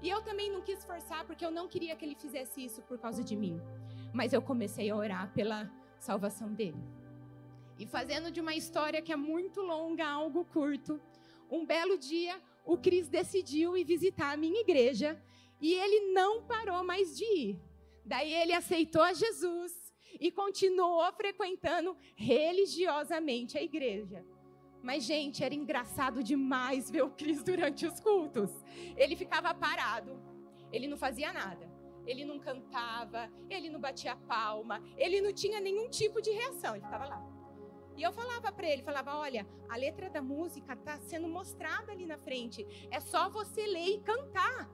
E 0.02 0.08
eu 0.08 0.22
também 0.22 0.50
não 0.50 0.62
quis 0.62 0.84
forçar, 0.84 1.26
porque 1.26 1.44
eu 1.44 1.50
não 1.50 1.68
queria 1.68 1.94
que 1.94 2.04
ele 2.04 2.14
fizesse 2.14 2.64
isso 2.64 2.82
por 2.82 2.98
causa 2.98 3.22
de 3.22 3.36
mim. 3.36 3.60
Mas 4.12 4.32
eu 4.32 4.40
comecei 4.40 4.90
a 4.90 4.96
orar 4.96 5.32
pela 5.32 5.70
salvação 5.98 6.52
dele. 6.52 6.82
E 7.78 7.86
fazendo 7.86 8.30
de 8.30 8.40
uma 8.40 8.54
história 8.54 9.02
que 9.02 9.12
é 9.12 9.16
muito 9.16 9.60
longa, 9.60 10.06
algo 10.06 10.44
curto, 10.44 11.00
um 11.50 11.64
belo 11.64 11.98
dia 11.98 12.40
o 12.64 12.76
Cris 12.76 13.08
decidiu 13.08 13.76
ir 13.76 13.84
visitar 13.84 14.32
a 14.32 14.36
minha 14.36 14.60
igreja 14.60 15.20
e 15.60 15.74
ele 15.74 16.12
não 16.12 16.42
parou 16.42 16.84
mais 16.84 17.16
de 17.16 17.24
ir. 17.24 17.60
Daí 18.04 18.32
ele 18.32 18.52
aceitou 18.52 19.02
a 19.02 19.12
Jesus 19.12 19.72
e 20.18 20.30
continuou 20.30 21.10
frequentando 21.12 21.96
religiosamente 22.16 23.58
a 23.58 23.62
igreja. 23.62 24.24
Mas, 24.82 25.04
gente, 25.04 25.44
era 25.44 25.54
engraçado 25.54 26.22
demais 26.22 26.90
ver 26.90 27.02
o 27.02 27.10
Cris 27.10 27.42
durante 27.42 27.86
os 27.86 28.00
cultos. 28.00 28.50
Ele 28.96 29.14
ficava 29.14 29.54
parado, 29.54 30.20
ele 30.72 30.86
não 30.86 30.96
fazia 30.96 31.32
nada. 31.32 31.70
Ele 32.06 32.24
não 32.24 32.38
cantava, 32.38 33.30
ele 33.48 33.68
não 33.68 33.78
batia 33.78 34.16
palma, 34.16 34.82
ele 34.96 35.20
não 35.20 35.32
tinha 35.32 35.60
nenhum 35.60 35.88
tipo 35.88 36.20
de 36.20 36.30
reação, 36.30 36.74
ele 36.74 36.84
ficava 36.84 37.04
lá. 37.04 37.22
E 37.96 38.02
eu 38.02 38.12
falava 38.12 38.50
para 38.50 38.66
ele, 38.66 38.82
falava, 38.82 39.16
olha, 39.16 39.46
a 39.68 39.76
letra 39.76 40.08
da 40.08 40.22
música 40.22 40.72
está 40.72 40.98
sendo 41.00 41.28
mostrada 41.28 41.92
ali 41.92 42.06
na 42.06 42.16
frente, 42.16 42.66
é 42.90 42.98
só 42.98 43.28
você 43.28 43.66
ler 43.66 43.96
e 43.96 44.00
cantar. 44.00 44.70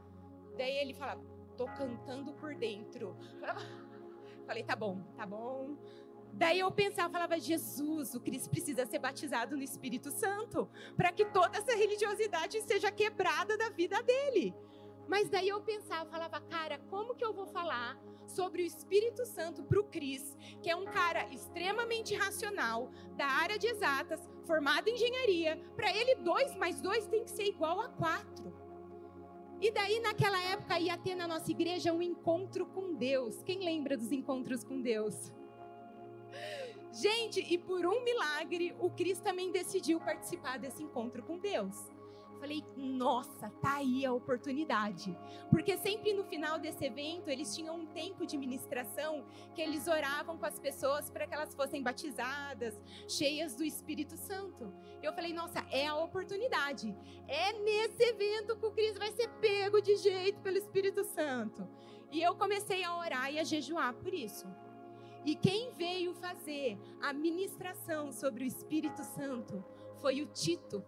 Daí 0.57 0.77
ele 0.77 0.95
falava, 0.95 1.23
tô 1.57 1.67
cantando 1.67 2.33
por 2.35 2.55
dentro. 2.55 3.17
Falei, 4.47 4.63
tá 4.63 4.77
bom, 4.77 5.03
tá 5.17 5.27
bom. 5.27 5.77
Daí 6.37 6.59
eu 6.59 6.71
pensava, 6.71 7.11
falava, 7.11 7.41
Jesus, 7.41 8.15
o 8.15 8.21
Cristo 8.21 8.51
precisa 8.51 8.85
ser 8.85 8.99
batizado 8.99 9.57
no 9.57 9.63
Espírito 9.63 10.11
Santo, 10.11 10.69
para 10.95 11.11
que 11.11 11.25
toda 11.25 11.57
essa 11.57 11.75
religiosidade 11.75 12.61
seja 12.63 12.93
quebrada 12.93 13.57
da 13.57 13.71
vida 13.71 14.03
dele. 14.03 14.55
Mas 15.09 15.31
daí 15.31 15.49
eu 15.49 15.63
pensava, 15.63 16.11
falava, 16.11 16.39
cara, 16.43 16.79
como 16.91 17.15
que 17.15 17.25
eu 17.25 17.33
vou 17.33 17.47
falar 17.47 17.99
sobre 18.27 18.63
o 18.63 18.67
Espírito 18.67 19.25
Santo 19.25 19.63
para 19.63 19.81
o 19.81 19.85
Cris, 19.85 20.37
que 20.61 20.69
é 20.69 20.77
um 20.77 20.85
cara 20.85 21.27
extremamente 21.33 22.15
racional, 22.15 22.91
da 23.17 23.27
área 23.27 23.59
de 23.59 23.69
exatas, 23.69 24.21
formado 24.45 24.89
em 24.89 24.95
engenharia, 24.95 25.59
para 25.75 25.91
ele 25.91 26.17
dois 26.17 26.55
mais 26.57 26.83
dois 26.83 27.07
tem 27.07 27.25
que 27.25 27.31
ser 27.31 27.45
igual 27.45 27.81
a 27.81 27.89
quatro. 27.89 28.53
E 29.59 29.71
daí 29.71 30.01
naquela 30.01 30.39
época 30.53 30.79
ia 30.79 30.99
ter 30.99 31.15
na 31.15 31.27
nossa 31.27 31.51
igreja 31.51 31.95
um 31.95 32.03
encontro 32.03 32.67
com 32.67 32.95
Deus. 32.95 33.43
Quem 33.43 33.61
lembra 33.61 33.97
dos 33.97 34.13
encontros 34.13 34.63
com 34.63 34.83
Deus? 34.83 35.33
Gente, 36.93 37.41
e 37.41 37.59
por 37.59 37.85
um 37.85 38.03
milagre, 38.03 38.75
o 38.79 38.91
Cris 38.91 39.19
também 39.19 39.53
decidiu 39.53 40.01
participar 40.01 40.59
desse 40.59 40.83
encontro 40.83 41.23
com 41.23 41.39
Deus. 41.39 41.77
Falei, 42.41 42.65
nossa, 42.77 43.51
tá 43.63 43.77
aí 43.77 44.05
a 44.05 44.13
oportunidade. 44.13 45.17
Porque 45.51 45.77
sempre 45.77 46.13
no 46.13 46.25
final 46.25 46.59
desse 46.59 46.85
evento, 46.85 47.29
eles 47.29 47.55
tinham 47.55 47.77
um 47.77 47.87
tempo 47.87 48.27
de 48.27 48.37
ministração 48.37 49.25
que 49.55 49.61
eles 49.61 49.87
oravam 49.87 50.37
com 50.37 50.47
as 50.47 50.59
pessoas 50.59 51.11
para 51.11 51.27
que 51.27 51.35
elas 51.35 51.55
fossem 51.55 51.83
batizadas, 51.83 52.81
cheias 53.09 53.57
do 53.57 53.65
Espírito 53.65 54.17
Santo. 54.17 54.73
Eu 55.03 55.13
falei, 55.13 55.33
nossa, 55.33 55.61
é 55.71 55.87
a 55.87 55.97
oportunidade. 55.97 56.95
É 57.27 57.53
nesse 57.53 58.03
evento 58.03 58.57
que 58.57 58.67
o 58.67 58.73
Cris 58.73 58.99
vai 58.99 59.11
ser 59.13 59.29
pego 59.41 59.81
de 59.81 59.97
jeito 59.97 60.41
pelo 60.41 60.59
Espírito 60.59 61.05
Santo. 61.05 61.67
E 62.13 62.23
eu 62.23 62.35
comecei 62.37 62.85
a 62.85 62.97
orar 62.97 63.33
e 63.33 63.39
a 63.39 63.45
jejuar 63.45 63.95
por 63.95 64.13
isso. 64.15 64.47
E 65.27 65.35
quem 65.35 65.73
veio 65.73 66.15
fazer 66.15 66.79
a 67.03 67.13
ministração 67.13 68.13
sobre 68.13 68.45
o 68.45 68.47
Espírito 68.47 69.03
Santo 69.03 69.63
foi 70.01 70.23
o 70.23 70.27
Tito, 70.27 70.85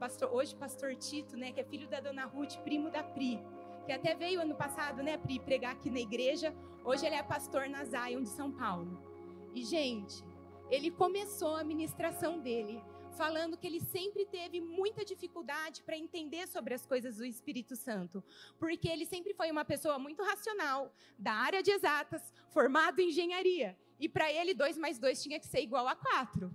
pastor, 0.00 0.32
hoje 0.32 0.56
pastor 0.56 0.96
Tito, 0.96 1.36
né, 1.36 1.52
que 1.52 1.60
é 1.60 1.64
filho 1.64 1.86
da 1.86 2.00
dona 2.00 2.24
Ruth, 2.24 2.56
primo 2.64 2.90
da 2.90 3.02
Pri, 3.02 3.38
que 3.84 3.92
até 3.92 4.14
veio 4.14 4.40
ano 4.40 4.54
passado, 4.54 5.02
né, 5.02 5.18
Pri, 5.18 5.38
pregar 5.40 5.72
aqui 5.72 5.90
na 5.90 6.00
igreja. 6.00 6.56
Hoje 6.86 7.04
ele 7.04 7.16
é 7.16 7.22
pastor 7.22 7.68
na 7.68 7.84
Zion 7.84 8.22
de 8.22 8.30
São 8.30 8.50
Paulo. 8.50 8.98
E 9.54 9.62
gente, 9.62 10.24
ele 10.70 10.90
começou 10.90 11.54
a 11.54 11.62
ministração 11.62 12.40
dele 12.40 12.82
falando 13.16 13.56
que 13.56 13.66
ele 13.66 13.80
sempre 13.80 14.24
teve 14.26 14.60
muita 14.60 15.04
dificuldade 15.04 15.82
para 15.82 15.96
entender 15.96 16.46
sobre 16.46 16.74
as 16.74 16.84
coisas 16.86 17.16
do 17.16 17.24
Espírito 17.24 17.74
Santo, 17.74 18.22
porque 18.58 18.88
ele 18.88 19.06
sempre 19.06 19.32
foi 19.34 19.50
uma 19.50 19.64
pessoa 19.64 19.98
muito 19.98 20.22
racional, 20.22 20.92
da 21.18 21.32
área 21.32 21.62
de 21.62 21.70
exatas, 21.70 22.22
formado 22.50 23.00
em 23.00 23.08
engenharia, 23.08 23.76
e 23.98 24.08
para 24.08 24.30
ele 24.30 24.52
dois 24.54 24.76
mais 24.76 24.98
dois 24.98 25.22
tinha 25.22 25.40
que 25.40 25.46
ser 25.46 25.60
igual 25.60 25.88
a 25.88 25.96
quatro. 25.96 26.54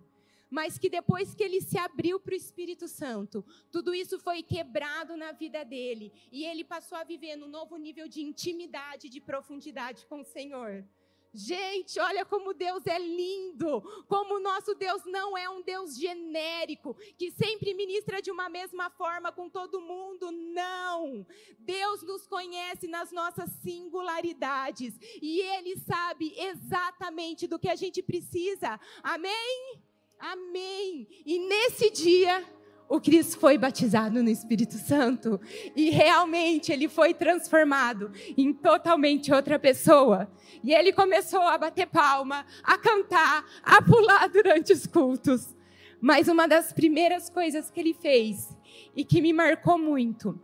mas 0.51 0.77
que 0.77 0.89
depois 0.89 1.33
que 1.33 1.43
ele 1.45 1.61
se 1.61 1.77
abriu 1.77 2.19
para 2.19 2.33
o 2.33 2.35
Espírito 2.35 2.85
Santo, 2.85 3.43
tudo 3.71 3.95
isso 3.95 4.19
foi 4.19 4.43
quebrado 4.43 5.15
na 5.15 5.31
vida 5.31 5.63
dele 5.63 6.11
e 6.29 6.43
ele 6.43 6.65
passou 6.65 6.97
a 6.97 7.05
viver 7.05 7.37
num 7.37 7.47
novo 7.47 7.77
nível 7.77 8.05
de 8.09 8.21
intimidade, 8.21 9.07
de 9.07 9.21
profundidade 9.21 10.05
com 10.07 10.19
o 10.19 10.25
Senhor. 10.25 10.85
Gente, 11.33 11.97
olha 11.97 12.25
como 12.25 12.53
Deus 12.53 12.85
é 12.85 12.99
lindo, 12.99 13.81
como 14.07 14.35
o 14.35 14.39
nosso 14.39 14.75
Deus 14.75 15.01
não 15.05 15.37
é 15.37 15.49
um 15.49 15.61
Deus 15.61 15.97
genérico, 15.97 16.93
que 17.17 17.31
sempre 17.31 17.73
ministra 17.73 18.21
de 18.21 18.29
uma 18.29 18.49
mesma 18.49 18.89
forma 18.89 19.31
com 19.31 19.49
todo 19.49 19.79
mundo. 19.79 20.29
Não! 20.29 21.25
Deus 21.57 22.03
nos 22.03 22.27
conhece 22.27 22.85
nas 22.87 23.13
nossas 23.13 23.49
singularidades 23.61 24.99
e 25.21 25.39
Ele 25.39 25.77
sabe 25.77 26.33
exatamente 26.37 27.47
do 27.47 27.57
que 27.57 27.69
a 27.69 27.75
gente 27.75 28.03
precisa. 28.03 28.77
Amém? 29.01 29.81
Amém! 30.19 31.07
E 31.25 31.39
nesse 31.39 31.89
dia, 31.89 32.45
o 32.91 32.99
Cristo 32.99 33.39
foi 33.39 33.57
batizado 33.57 34.21
no 34.21 34.29
Espírito 34.29 34.73
Santo 34.73 35.39
e 35.73 35.89
realmente 35.89 36.73
ele 36.73 36.89
foi 36.89 37.13
transformado 37.13 38.11
em 38.37 38.51
totalmente 38.51 39.31
outra 39.31 39.57
pessoa. 39.57 40.29
E 40.61 40.73
ele 40.73 40.91
começou 40.91 41.39
a 41.39 41.57
bater 41.57 41.87
palma, 41.87 42.45
a 42.61 42.77
cantar, 42.77 43.45
a 43.63 43.81
pular 43.81 44.27
durante 44.27 44.73
os 44.73 44.85
cultos. 44.85 45.55
Mas 46.01 46.27
uma 46.27 46.49
das 46.49 46.73
primeiras 46.73 47.29
coisas 47.29 47.71
que 47.71 47.79
ele 47.79 47.93
fez 47.93 48.53
e 48.93 49.05
que 49.05 49.21
me 49.21 49.31
marcou 49.31 49.77
muito 49.77 50.37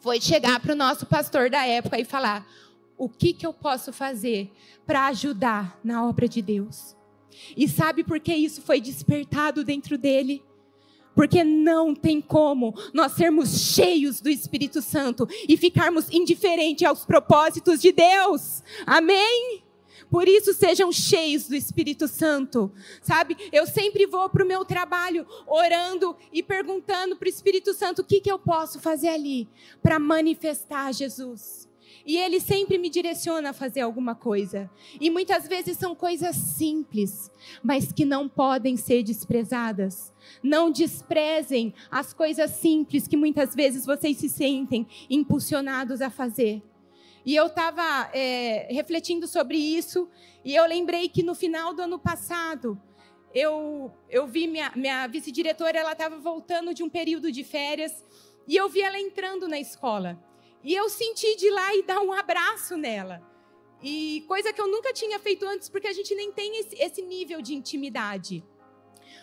foi 0.00 0.20
chegar 0.20 0.58
para 0.58 0.72
o 0.72 0.76
nosso 0.76 1.06
pastor 1.06 1.48
da 1.48 1.64
época 1.64 2.00
e 2.00 2.04
falar: 2.04 2.44
o 2.98 3.08
que, 3.08 3.32
que 3.32 3.46
eu 3.46 3.54
posso 3.54 3.92
fazer 3.92 4.50
para 4.84 5.06
ajudar 5.06 5.78
na 5.84 6.04
obra 6.04 6.28
de 6.28 6.42
Deus? 6.42 6.96
E 7.56 7.68
sabe 7.68 8.02
por 8.02 8.18
que 8.18 8.34
isso 8.34 8.60
foi 8.60 8.80
despertado 8.80 9.62
dentro 9.62 9.96
dele? 9.96 10.42
Porque 11.16 11.42
não 11.42 11.94
tem 11.94 12.20
como 12.20 12.72
nós 12.92 13.12
sermos 13.12 13.58
cheios 13.58 14.20
do 14.20 14.28
Espírito 14.28 14.80
Santo 14.80 15.26
e 15.48 15.56
ficarmos 15.56 16.08
indiferentes 16.12 16.86
aos 16.86 17.04
propósitos 17.04 17.80
de 17.80 17.90
Deus. 17.90 18.62
Amém? 18.86 19.64
Por 20.10 20.28
isso 20.28 20.52
sejam 20.54 20.92
cheios 20.92 21.48
do 21.48 21.56
Espírito 21.56 22.06
Santo, 22.06 22.70
sabe? 23.02 23.36
Eu 23.50 23.66
sempre 23.66 24.06
vou 24.06 24.28
para 24.28 24.44
o 24.44 24.46
meu 24.46 24.64
trabalho 24.64 25.26
orando 25.46 26.16
e 26.32 26.42
perguntando 26.42 27.16
para 27.16 27.26
o 27.26 27.28
Espírito 27.28 27.74
Santo 27.74 28.02
o 28.02 28.04
que, 28.04 28.20
que 28.20 28.30
eu 28.30 28.38
posso 28.38 28.78
fazer 28.78 29.08
ali 29.08 29.48
para 29.82 29.98
manifestar 29.98 30.92
Jesus. 30.92 31.65
E 32.06 32.16
ele 32.16 32.38
sempre 32.38 32.78
me 32.78 32.88
direciona 32.88 33.50
a 33.50 33.52
fazer 33.52 33.80
alguma 33.80 34.14
coisa. 34.14 34.70
E 35.00 35.10
muitas 35.10 35.48
vezes 35.48 35.76
são 35.76 35.92
coisas 35.92 36.36
simples, 36.36 37.30
mas 37.64 37.90
que 37.90 38.04
não 38.04 38.28
podem 38.28 38.76
ser 38.76 39.02
desprezadas. 39.02 40.12
Não 40.40 40.70
desprezem 40.70 41.74
as 41.90 42.12
coisas 42.12 42.52
simples 42.52 43.08
que 43.08 43.16
muitas 43.16 43.56
vezes 43.56 43.84
vocês 43.84 44.18
se 44.18 44.28
sentem 44.28 44.86
impulsionados 45.10 46.00
a 46.00 46.08
fazer. 46.08 46.62
E 47.24 47.34
eu 47.34 47.46
estava 47.46 48.08
é, 48.14 48.68
refletindo 48.70 49.26
sobre 49.26 49.58
isso 49.58 50.08
e 50.44 50.54
eu 50.54 50.64
lembrei 50.64 51.08
que 51.08 51.24
no 51.24 51.34
final 51.34 51.74
do 51.74 51.82
ano 51.82 51.98
passado 51.98 52.80
eu, 53.34 53.92
eu 54.08 54.28
vi 54.28 54.46
minha, 54.46 54.70
minha 54.76 55.08
vice-diretora, 55.08 55.76
ela 55.76 55.90
estava 55.90 56.20
voltando 56.20 56.72
de 56.72 56.84
um 56.84 56.88
período 56.88 57.32
de 57.32 57.42
férias 57.42 58.04
e 58.46 58.54
eu 58.54 58.68
vi 58.68 58.80
ela 58.80 58.96
entrando 58.96 59.48
na 59.48 59.58
escola. 59.58 60.16
E 60.62 60.74
eu 60.74 60.88
senti 60.88 61.36
de 61.36 61.46
ir 61.46 61.50
lá 61.50 61.74
e 61.74 61.82
dar 61.82 62.00
um 62.00 62.12
abraço 62.12 62.76
nela. 62.76 63.22
E 63.82 64.24
coisa 64.26 64.52
que 64.52 64.60
eu 64.60 64.68
nunca 64.68 64.92
tinha 64.92 65.18
feito 65.18 65.46
antes, 65.46 65.68
porque 65.68 65.86
a 65.86 65.92
gente 65.92 66.14
nem 66.14 66.32
tem 66.32 66.58
esse, 66.58 66.74
esse 66.76 67.02
nível 67.02 67.40
de 67.40 67.54
intimidade. 67.54 68.44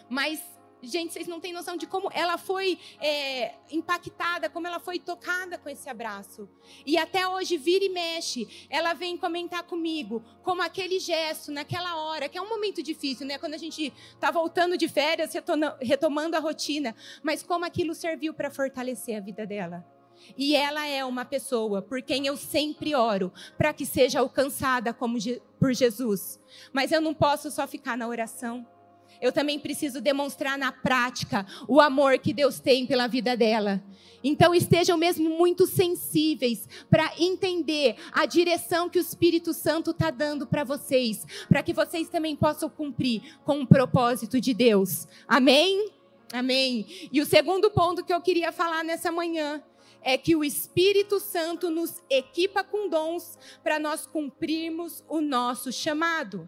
Mas 0.09 0.41
gente, 0.83 1.13
vocês 1.13 1.27
não 1.27 1.39
têm 1.39 1.53
noção 1.53 1.77
de 1.77 1.87
como 1.87 2.09
ela 2.13 2.37
foi 2.37 2.77
é, 2.99 3.55
impactada, 3.71 4.49
como 4.49 4.67
ela 4.67 4.79
foi 4.79 4.99
tocada 4.99 5.57
com 5.57 5.69
esse 5.69 5.89
abraço. 5.89 6.49
E 6.85 6.97
até 6.97 7.27
hoje, 7.27 7.57
vira 7.57 7.85
e 7.85 7.89
mexe, 7.89 8.67
ela 8.69 8.93
vem 8.93 9.17
comentar 9.17 9.63
comigo 9.63 10.23
como 10.43 10.61
aquele 10.61 10.99
gesto, 10.99 11.51
naquela 11.51 11.95
hora, 11.95 12.27
que 12.27 12.37
é 12.37 12.41
um 12.41 12.49
momento 12.49 12.83
difícil, 12.83 13.25
né? 13.25 13.37
Quando 13.37 13.53
a 13.53 13.57
gente 13.57 13.93
está 14.13 14.29
voltando 14.29 14.77
de 14.77 14.87
férias, 14.87 15.33
retomando 15.81 16.35
a 16.35 16.39
rotina, 16.39 16.95
mas 17.21 17.41
como 17.41 17.65
aquilo 17.65 17.95
serviu 17.95 18.33
para 18.33 18.51
fortalecer 18.51 19.17
a 19.17 19.21
vida 19.21 19.45
dela. 19.45 19.85
E 20.37 20.55
ela 20.55 20.87
é 20.87 21.03
uma 21.03 21.25
pessoa 21.25 21.81
por 21.81 22.01
quem 22.01 22.27
eu 22.27 22.37
sempre 22.37 22.95
oro, 22.95 23.31
para 23.57 23.73
que 23.73 23.85
seja 23.85 24.19
alcançada 24.19 24.93
como 24.93 25.17
por 25.59 25.73
Jesus. 25.73 26.39
Mas 26.71 26.91
eu 26.91 27.01
não 27.01 27.13
posso 27.13 27.51
só 27.51 27.67
ficar 27.67 27.97
na 27.97 28.07
oração 28.07 28.65
eu 29.23 29.31
também 29.31 29.57
preciso 29.57 30.01
demonstrar 30.01 30.57
na 30.57 30.69
prática 30.69 31.45
o 31.65 31.79
amor 31.79 32.19
que 32.19 32.33
Deus 32.33 32.59
tem 32.59 32.85
pela 32.85 33.07
vida 33.07 33.37
dela. 33.37 33.81
Então 34.21 34.53
estejam 34.53 34.97
mesmo 34.97 35.29
muito 35.29 35.65
sensíveis 35.65 36.67
para 36.89 37.09
entender 37.17 37.95
a 38.11 38.25
direção 38.25 38.89
que 38.89 38.99
o 38.99 39.01
Espírito 39.01 39.53
Santo 39.53 39.91
está 39.91 40.11
dando 40.11 40.45
para 40.45 40.65
vocês, 40.65 41.25
para 41.47 41.63
que 41.63 41.71
vocês 41.71 42.09
também 42.09 42.35
possam 42.35 42.69
cumprir 42.69 43.21
com 43.45 43.61
o 43.61 43.67
propósito 43.67 44.41
de 44.41 44.53
Deus. 44.53 45.07
Amém? 45.25 45.89
Amém. 46.33 47.09
E 47.09 47.21
o 47.21 47.25
segundo 47.25 47.71
ponto 47.71 48.03
que 48.03 48.13
eu 48.13 48.19
queria 48.19 48.51
falar 48.51 48.83
nessa 48.83 49.09
manhã 49.09 49.63
é 50.03 50.17
que 50.17 50.35
o 50.35 50.43
Espírito 50.43 51.19
Santo 51.19 51.69
nos 51.69 52.01
equipa 52.09 52.63
com 52.63 52.89
dons 52.89 53.37
para 53.63 53.79
nós 53.79 54.05
cumprirmos 54.05 55.03
o 55.07 55.21
nosso 55.21 55.71
chamado 55.71 56.47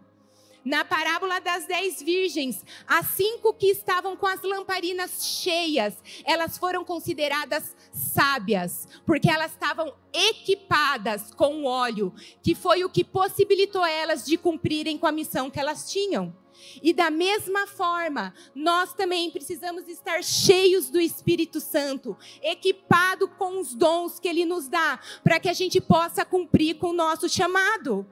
na 0.66 0.84
parábola 0.84 1.38
das 1.38 1.64
dez 1.64 2.02
virgens, 2.02 2.64
as 2.88 3.06
cinco 3.10 3.54
que 3.54 3.68
estavam 3.68 4.16
com 4.16 4.26
as 4.26 4.42
lamparinas 4.42 5.24
cheias, 5.24 5.94
elas 6.24 6.58
foram 6.58 6.84
consideradas 6.84 7.76
sábias, 7.92 8.88
porque 9.06 9.30
elas 9.30 9.52
estavam 9.52 9.94
equipadas 10.12 11.32
com 11.32 11.62
o 11.62 11.66
óleo, 11.66 12.12
que 12.42 12.56
foi 12.56 12.82
o 12.82 12.90
que 12.90 13.04
possibilitou 13.04 13.86
elas 13.86 14.26
de 14.26 14.36
cumprirem 14.36 14.98
com 14.98 15.06
a 15.06 15.12
missão 15.12 15.48
que 15.48 15.60
elas 15.60 15.88
tinham. 15.88 16.34
E 16.82 16.92
da 16.92 17.10
mesma 17.10 17.66
forma, 17.66 18.34
nós 18.54 18.92
também 18.92 19.30
precisamos 19.30 19.88
estar 19.88 20.22
cheios 20.22 20.90
do 20.90 21.00
Espírito 21.00 21.60
Santo, 21.60 22.16
equipado 22.42 23.28
com 23.28 23.60
os 23.60 23.74
dons 23.74 24.18
que 24.18 24.28
ele 24.28 24.44
nos 24.44 24.68
dá, 24.68 25.00
para 25.22 25.40
que 25.40 25.48
a 25.48 25.52
gente 25.52 25.80
possa 25.80 26.24
cumprir 26.24 26.76
com 26.78 26.88
o 26.88 26.94
nosso 26.94 27.28
chamado. 27.28 28.06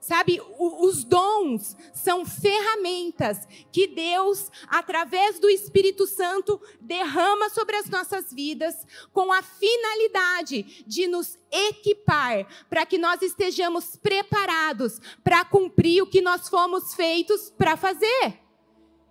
Sabe, 0.00 0.40
os 0.58 1.04
dons 1.04 1.76
são 1.92 2.24
ferramentas 2.24 3.46
que 3.70 3.86
Deus, 3.86 4.50
através 4.66 5.38
do 5.38 5.48
Espírito 5.50 6.06
Santo, 6.06 6.58
derrama 6.80 7.50
sobre 7.50 7.76
as 7.76 7.90
nossas 7.90 8.32
vidas 8.32 8.74
com 9.12 9.30
a 9.30 9.42
finalidade 9.42 10.82
de 10.86 11.06
nos 11.06 11.38
equipar 11.52 12.46
para 12.70 12.86
que 12.86 12.96
nós 12.96 13.20
estejamos 13.20 13.94
preparados 13.94 14.98
para 15.22 15.44
cumprir 15.44 16.02
o 16.02 16.06
que 16.06 16.22
nós 16.22 16.48
fomos 16.48 16.94
feitos 16.94 17.50
para 17.50 17.76
fazer. 17.76 18.40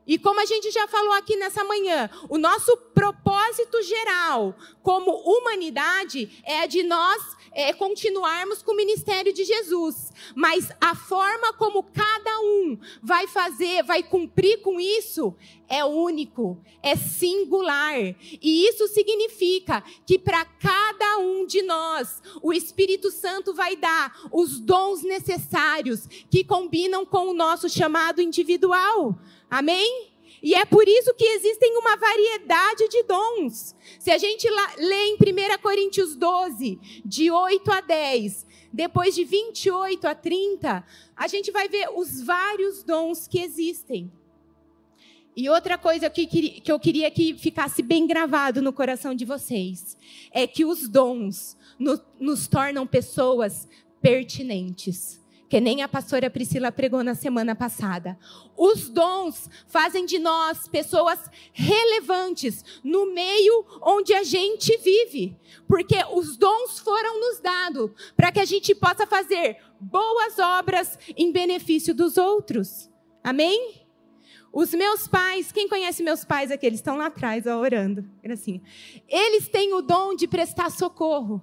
E 0.10 0.18
como 0.18 0.40
a 0.40 0.46
gente 0.46 0.72
já 0.72 0.88
falou 0.88 1.14
aqui 1.14 1.36
nessa 1.36 1.64
manhã, 1.64 2.10
o 2.30 2.40
nosso 2.40 2.76
propósito 2.96 3.80
geral 3.84 4.56
como 4.82 5.12
humanidade 5.12 6.42
é 6.44 6.66
de 6.66 6.82
nós 6.82 7.38
é, 7.52 7.74
continuarmos 7.74 8.62
com 8.62 8.72
o 8.72 8.76
ministério 8.76 9.34
de 9.34 9.44
Jesus. 9.44 10.12
Mas 10.36 10.72
a 10.80 10.96
forma 10.96 11.54
como 11.54 11.84
cada 11.84 12.40
um 12.42 12.78
vai 13.02 13.28
fazer, 13.28 13.84
vai 13.84 14.04
cumprir 14.04 14.62
com 14.62 14.80
isso, 14.80 15.36
é 15.68 15.84
único, 15.84 16.58
é 16.82 16.96
singular. 16.96 17.98
E 18.42 18.68
isso 18.68 18.88
significa 18.88 19.84
que 20.06 20.18
para 20.18 20.46
cada 20.46 21.18
um 21.18 21.46
de 21.46 21.62
nós, 21.62 22.22
o 22.42 22.54
Espírito 22.54 23.12
Santo 23.12 23.54
vai 23.54 23.76
dar 23.76 24.30
os 24.32 24.60
dons 24.60 25.04
necessários 25.04 26.08
que 26.30 26.44
combinam 26.44 27.06
com 27.06 27.30
o 27.30 27.34
nosso 27.34 27.70
chamado 27.70 28.22
individual. 28.22 29.18
Amém? 29.50 30.10
E 30.42 30.56
é 30.56 30.66
por 30.66 30.88
isso 30.88 31.14
que 31.14 31.26
existem 31.26 31.78
uma 31.78 31.96
variedade 31.98 32.88
de 32.88 33.04
dons. 33.04 33.76
Se 34.00 34.12
a 34.12 34.18
gente 34.18 34.48
lê 34.78 35.04
em 35.08 35.16
1 35.16 35.18
Coríntios 35.62 36.16
12, 36.16 36.80
de 37.04 37.30
8 37.30 37.72
a 37.72 37.82
10, 37.82 38.46
depois 38.72 39.16
de 39.16 39.24
28 39.24 40.08
a 40.08 40.16
30, 40.16 40.86
a 41.16 41.28
gente 41.28 41.52
vai 41.52 41.68
ver 41.68 41.90
os 41.94 42.22
vários 42.22 42.84
dons 42.84 43.28
que 43.28 43.40
existem. 43.40 44.12
E 45.36 45.50
outra 45.50 45.78
coisa 45.78 46.10
que, 46.10 46.26
que 46.28 46.72
eu 46.72 46.80
queria 46.80 47.10
que 47.12 47.38
ficasse 47.38 47.82
bem 47.82 48.06
gravado 48.08 48.62
no 48.62 48.74
coração 48.74 49.14
de 49.14 49.26
vocês 49.26 49.98
é 50.32 50.46
que 50.46 50.66
os 50.66 50.88
dons 50.88 51.58
no, 51.78 52.00
nos 52.20 52.48
tornam 52.48 52.86
pessoas 52.86 53.68
pertinentes 54.02 55.19
que 55.50 55.60
nem 55.60 55.82
a 55.82 55.90
pastora 55.90 56.30
Priscila 56.30 56.72
pregou 56.72 57.04
na 57.04 57.16
semana 57.16 57.56
passada. 57.56 58.18
Os 58.56 58.88
dons 58.88 59.50
fazem 59.68 60.06
de 60.06 60.20
nós 60.20 60.68
pessoas 60.68 61.20
relevantes 61.52 62.64
no 62.84 63.12
meio 63.12 63.66
onde 63.82 64.14
a 64.14 64.24
gente 64.24 64.78
vive, 64.78 65.36
porque 65.68 65.98
os 66.14 66.38
dons 66.38 66.80
foram 66.80 67.20
nos 67.20 67.40
dados 67.40 67.90
para 68.16 68.32
que 68.32 68.40
a 68.40 68.46
gente 68.46 68.76
possa 68.76 69.08
fazer 69.08 69.58
boas 69.80 70.38
obras 70.38 71.00
em 71.18 71.32
benefício 71.32 71.96
dos 71.96 72.18
outros. 72.18 72.88
Amém? 73.24 73.88
Os 74.54 74.72
meus 74.74 75.08
pais, 75.08 75.52
quem 75.52 75.68
conhece 75.68 76.04
meus 76.04 76.24
pais 76.24 76.52
aqui? 76.52 76.66
Eles 76.66 76.80
estão 76.80 76.96
lá 76.96 77.08
atrás, 77.08 77.46
ó, 77.48 77.58
orando. 77.58 78.08
Assim, 78.32 78.62
eles 79.08 79.48
têm 79.48 79.74
o 79.74 79.82
dom 79.82 80.16
de 80.16 80.28
prestar 80.28 80.70
socorro. 80.72 81.42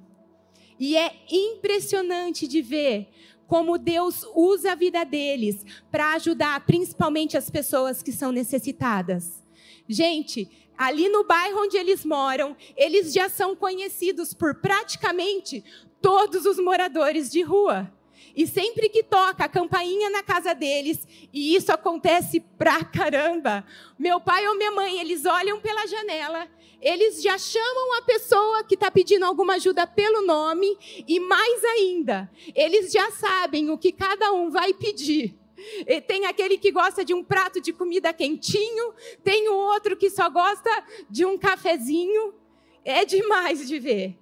E 0.78 0.96
é 0.96 1.14
impressionante 1.30 2.46
de 2.46 2.60
ver 2.60 3.08
como 3.46 3.78
Deus 3.78 4.24
usa 4.34 4.72
a 4.72 4.74
vida 4.74 5.04
deles 5.04 5.64
para 5.90 6.14
ajudar 6.14 6.64
principalmente 6.66 7.36
as 7.36 7.50
pessoas 7.50 8.02
que 8.02 8.12
são 8.12 8.32
necessitadas. 8.32 9.44
Gente, 9.88 10.48
ali 10.76 11.08
no 11.08 11.24
bairro 11.24 11.62
onde 11.62 11.76
eles 11.76 12.04
moram, 12.04 12.56
eles 12.76 13.12
já 13.12 13.28
são 13.28 13.54
conhecidos 13.54 14.34
por 14.34 14.56
praticamente 14.56 15.64
todos 16.00 16.44
os 16.44 16.58
moradores 16.58 17.30
de 17.30 17.42
rua. 17.42 17.92
E 18.34 18.46
sempre 18.46 18.90
que 18.90 19.02
toca 19.02 19.44
a 19.44 19.48
campainha 19.48 20.10
na 20.10 20.22
casa 20.22 20.54
deles, 20.54 21.08
e 21.32 21.56
isso 21.56 21.72
acontece 21.72 22.38
pra 22.58 22.84
caramba, 22.84 23.64
meu 23.98 24.20
pai 24.20 24.46
ou 24.46 24.56
minha 24.58 24.72
mãe, 24.72 25.00
eles 25.00 25.24
olham 25.24 25.58
pela 25.58 25.86
janela, 25.86 26.46
eles 26.80 27.22
já 27.22 27.38
chamam 27.38 27.98
a 27.98 28.02
pessoa 28.02 28.64
que 28.64 28.74
está 28.74 28.90
pedindo 28.90 29.24
alguma 29.24 29.54
ajuda 29.54 29.86
pelo 29.86 30.22
nome, 30.22 30.76
e 31.06 31.18
mais 31.20 31.64
ainda, 31.64 32.30
eles 32.54 32.92
já 32.92 33.10
sabem 33.10 33.70
o 33.70 33.78
que 33.78 33.92
cada 33.92 34.32
um 34.32 34.50
vai 34.50 34.72
pedir. 34.72 35.36
E 35.86 36.00
tem 36.00 36.26
aquele 36.26 36.58
que 36.58 36.70
gosta 36.70 37.04
de 37.04 37.14
um 37.14 37.24
prato 37.24 37.60
de 37.60 37.72
comida 37.72 38.12
quentinho, 38.12 38.92
tem 39.24 39.48
o 39.48 39.54
outro 39.54 39.96
que 39.96 40.10
só 40.10 40.28
gosta 40.28 40.70
de 41.08 41.24
um 41.24 41.38
cafezinho. 41.38 42.34
É 42.84 43.04
demais 43.04 43.66
de 43.66 43.78
ver. 43.78 44.16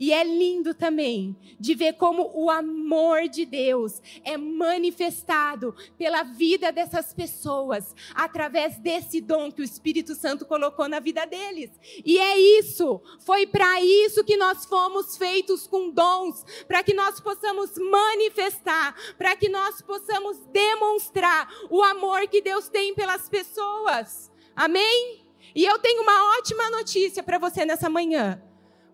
E 0.00 0.14
é 0.14 0.24
lindo 0.24 0.72
também 0.72 1.36
de 1.60 1.74
ver 1.74 1.92
como 1.92 2.32
o 2.34 2.48
amor 2.48 3.28
de 3.28 3.44
Deus 3.44 4.00
é 4.24 4.34
manifestado 4.38 5.76
pela 5.98 6.22
vida 6.22 6.72
dessas 6.72 7.12
pessoas, 7.12 7.94
através 8.14 8.78
desse 8.78 9.20
dom 9.20 9.52
que 9.52 9.60
o 9.60 9.64
Espírito 9.64 10.14
Santo 10.14 10.46
colocou 10.46 10.88
na 10.88 11.00
vida 11.00 11.26
deles. 11.26 11.70
E 12.02 12.18
é 12.18 12.38
isso, 12.38 12.98
foi 13.26 13.46
para 13.46 13.82
isso 13.82 14.24
que 14.24 14.38
nós 14.38 14.64
fomos 14.64 15.18
feitos 15.18 15.66
com 15.66 15.90
dons, 15.90 16.46
para 16.66 16.82
que 16.82 16.94
nós 16.94 17.20
possamos 17.20 17.72
manifestar, 17.76 18.96
para 19.18 19.36
que 19.36 19.50
nós 19.50 19.82
possamos 19.82 20.38
demonstrar 20.46 21.46
o 21.68 21.82
amor 21.82 22.26
que 22.26 22.40
Deus 22.40 22.70
tem 22.70 22.94
pelas 22.94 23.28
pessoas. 23.28 24.32
Amém? 24.56 25.26
E 25.54 25.62
eu 25.62 25.78
tenho 25.78 26.02
uma 26.02 26.38
ótima 26.38 26.70
notícia 26.70 27.22
para 27.22 27.38
você 27.38 27.66
nessa 27.66 27.90
manhã. 27.90 28.42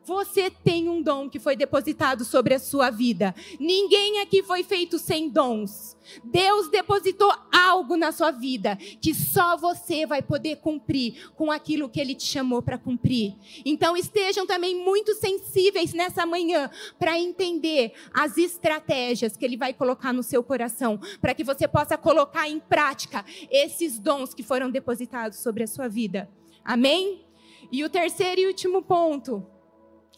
Você 0.07 0.49
tem 0.49 0.89
um 0.89 1.03
dom 1.03 1.29
que 1.29 1.41
foi 1.41 1.57
depositado 1.57 2.25
sobre 2.25 2.55
a 2.55 2.61
sua 2.61 2.91
vida. 2.91 3.35
Ninguém 3.59 4.21
aqui 4.21 4.41
foi 4.41 4.63
feito 4.63 5.01
sem 5.01 5.29
dons. 5.29 5.97
Deus 6.23 6.69
depositou 6.69 7.29
algo 7.53 7.97
na 7.97 8.13
sua 8.13 8.31
vida 8.31 8.77
que 8.77 9.13
só 9.13 9.57
você 9.57 10.07
vai 10.07 10.23
poder 10.23 10.59
cumprir 10.59 11.29
com 11.35 11.51
aquilo 11.51 11.89
que 11.89 12.01
Ele 12.01 12.15
te 12.15 12.25
chamou 12.25 12.63
para 12.63 12.79
cumprir. 12.79 13.35
Então 13.65 13.97
estejam 13.97 14.47
também 14.47 14.77
muito 14.77 15.13
sensíveis 15.13 15.93
nessa 15.93 16.25
manhã 16.25 16.71
para 17.01 17.19
entender 17.19 17.93
as 18.15 18.39
estratégias 18.39 19.37
que 19.37 19.45
Ele 19.45 19.57
vai 19.57 19.75
colocar 19.75 20.13
no 20.13 20.23
seu 20.23 20.41
coração, 20.41 21.01
para 21.21 21.35
que 21.35 21.43
você 21.43 21.67
possa 21.67 21.99
colocar 21.99 22.49
em 22.49 22.61
prática 22.61 23.25
esses 23.51 23.99
dons 23.99 24.33
que 24.33 24.45
foram 24.45 24.71
depositados 24.71 25.39
sobre 25.39 25.65
a 25.65 25.67
sua 25.67 25.89
vida. 25.89 26.31
Amém? 26.65 27.27
E 27.73 27.83
o 27.83 27.91
terceiro 27.91 28.41
e 28.41 28.47
último 28.47 28.83
ponto 28.83 29.45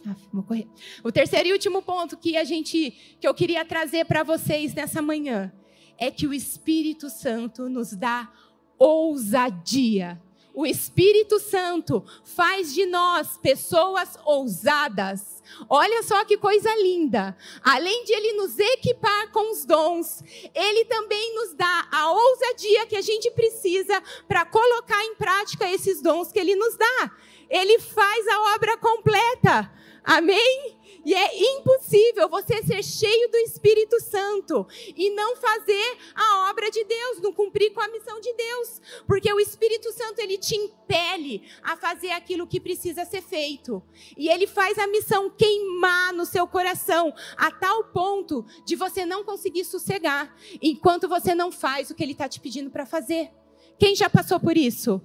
ah, 0.07 0.15
vou 0.33 0.43
correr. 0.43 0.67
O 1.03 1.11
terceiro 1.11 1.49
e 1.49 1.53
último 1.53 1.83
ponto 1.83 2.17
que 2.17 2.37
a 2.37 2.45
gente 2.45 2.91
que 3.21 3.27
eu 3.27 3.35
queria 3.35 3.65
trazer 3.65 4.05
para 4.05 4.23
vocês 4.23 4.75
nessa 4.75 5.03
manhã 5.03 5.53
é 5.99 6.11
que 6.11 6.27
o 6.27 6.33
Espírito 6.33 7.11
Santo 7.11 7.69
nos 7.69 7.91
dá 7.93 8.33
ousadia. 8.79 10.23
O 10.55 10.67
Espírito 10.67 11.39
Santo 11.39 12.05
faz 12.25 12.75
de 12.75 12.85
nós 12.87 13.37
pessoas 13.37 14.19
ousadas. 14.25 15.41
Olha 15.69 16.03
só 16.03 16.25
que 16.25 16.37
coisa 16.37 16.69
linda. 16.83 17.37
Além 17.63 18.05
de 18.05 18.13
ele 18.13 18.33
nos 18.33 18.59
equipar 18.59 19.31
com 19.31 19.53
os 19.53 19.65
dons, 19.65 20.21
ele 20.53 20.85
também 20.87 21.35
nos 21.37 21.55
dá 21.55 21.89
a 21.93 22.11
ousadia 22.11 22.87
que 22.87 22.97
a 22.97 23.01
gente 23.01 23.31
precisa 23.31 24.03
para 24.27 24.45
colocar 24.45 25.05
em 25.05 25.15
prática 25.15 25.71
esses 25.71 26.03
dons 26.03 26.33
que 26.33 26.41
ele 26.41 26.57
nos 26.57 26.77
dá. 26.77 27.13
Ele 27.49 27.79
faz 27.79 28.27
a 28.27 28.55
obra 28.55 28.77
completa. 28.79 29.78
Amém? 30.05 30.79
E 31.05 31.15
é 31.15 31.57
impossível 31.57 32.29
você 32.29 32.63
ser 32.63 32.83
cheio 32.83 33.31
do 33.31 33.37
Espírito 33.39 34.01
Santo 34.01 34.67
e 34.97 35.11
não 35.11 35.37
fazer 35.37 35.97
a 36.15 36.51
obra 36.51 36.71
de 36.71 36.85
Deus, 36.85 37.21
não 37.21 37.33
cumprir 37.33 37.73
com 37.73 37.81
a 37.81 37.89
missão 37.89 38.21
de 38.21 38.33
Deus, 38.35 38.81
porque 39.07 39.33
o 39.33 39.41
Espírito 39.41 39.91
Santo 39.93 40.21
ele 40.21 40.37
te 40.37 40.55
impele 40.57 41.49
a 41.63 41.77
fazer 41.77 42.11
aquilo 42.11 42.47
que 42.47 42.61
precisa 42.61 43.05
ser 43.05 43.23
feito. 43.23 43.83
E 44.17 44.29
ele 44.29 44.47
faz 44.47 44.79
a 44.79 44.87
missão 44.87 45.31
queimar 45.31 46.13
no 46.13 46.27
seu 46.27 46.47
coração 46.47 47.15
a 47.37 47.51
tal 47.51 47.85
ponto 47.85 48.45
de 48.67 48.77
você 48.77 49.07
não 49.07 49.25
conseguir 49.25 49.65
sossegar 49.65 50.35
enquanto 50.61 51.09
você 51.09 51.35
não 51.35 51.51
faz 51.51 51.91
o 51.91 51.95
que 51.95 52.03
ele 52.03 52.13
está 52.13 52.29
te 52.29 52.41
pedindo 52.41 52.71
para 52.71 52.85
fazer. 52.85 53.31
Quem 53.79 53.95
já 53.95 54.11
passou 54.11 54.41
por 54.41 54.57
isso? 54.57 55.01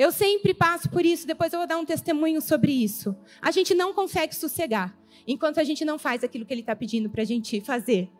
Eu 0.00 0.10
sempre 0.10 0.54
passo 0.54 0.88
por 0.88 1.04
isso, 1.04 1.26
depois 1.26 1.52
eu 1.52 1.58
vou 1.58 1.68
dar 1.68 1.76
um 1.76 1.84
testemunho 1.84 2.40
sobre 2.40 2.72
isso. 2.72 3.14
A 3.38 3.50
gente 3.50 3.74
não 3.74 3.92
consegue 3.92 4.34
sossegar 4.34 4.96
enquanto 5.26 5.60
a 5.60 5.62
gente 5.62 5.84
não 5.84 5.98
faz 5.98 6.24
aquilo 6.24 6.46
que 6.46 6.54
ele 6.54 6.62
está 6.62 6.74
pedindo 6.74 7.10
para 7.10 7.20
a 7.20 7.26
gente 7.26 7.60
fazer. 7.60 8.10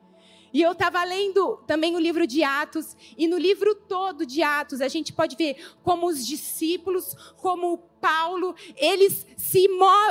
E 0.53 0.61
eu 0.61 0.73
estava 0.73 1.03
lendo 1.05 1.57
também 1.67 1.97
o 1.97 1.99
livro 1.99 2.27
de 2.27 2.43
Atos, 2.43 2.95
e 3.17 3.27
no 3.27 3.39
livro 3.39 3.75
todo 3.75 4.27
de 4.27 4.43
Atos, 4.43 4.83
a 4.83 4.89
gente 4.89 5.11
pode 5.11 5.37
ver 5.37 5.57
como 5.83 6.07
os 6.07 6.27
discípulos, 6.27 7.15
como 7.39 7.79
Paulo, 8.01 8.55
eles 8.77 9.27
se 9.37 9.69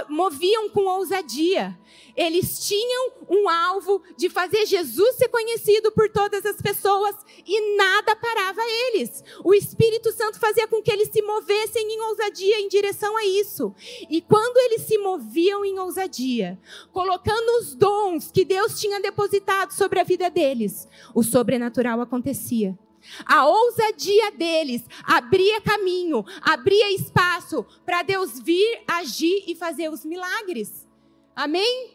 moviam 0.09 0.69
com 0.69 0.85
ousadia. 0.85 1.77
Eles 2.15 2.67
tinham 2.67 3.13
um 3.29 3.47
alvo 3.47 4.03
de 4.17 4.29
fazer 4.29 4.65
Jesus 4.65 5.15
ser 5.15 5.29
conhecido 5.29 5.91
por 5.91 6.09
todas 6.09 6.45
as 6.45 6.57
pessoas 6.61 7.15
e 7.47 7.77
nada 7.77 8.15
parava 8.15 8.61
eles. 8.87 9.23
O 9.43 9.53
Espírito 9.53 10.11
Santo 10.11 10.39
fazia 10.39 10.67
com 10.67 10.81
que 10.81 10.91
eles 10.91 11.09
se 11.09 11.21
movessem 11.21 11.89
em 11.89 12.01
ousadia 12.01 12.59
em 12.59 12.67
direção 12.67 13.15
a 13.15 13.25
isso. 13.25 13.73
E 14.09 14.21
quando 14.21 14.57
eles 14.57 14.81
se 14.81 14.97
moviam 14.97 15.63
em 15.63 15.79
ousadia, 15.79 16.59
colocando 16.91 17.59
os 17.61 17.73
dons 17.73 18.29
que 18.31 18.43
Deus 18.43 18.79
tinha 18.79 18.99
depositado 18.99 19.71
sobre 19.71 19.99
a 19.99 20.03
vida 20.03 20.29
deles, 20.29 20.87
o 21.15 21.23
sobrenatural 21.23 22.01
acontecia. 22.01 22.77
A 23.25 23.45
ousadia 23.45 24.31
deles 24.31 24.83
abria 25.03 25.61
caminho, 25.61 26.23
abria 26.41 26.93
espaço 26.93 27.65
para 27.85 28.03
Deus 28.03 28.39
vir, 28.39 28.83
agir 28.87 29.43
e 29.47 29.55
fazer 29.55 29.89
os 29.89 30.05
milagres. 30.05 30.87
Amém? 31.35 31.91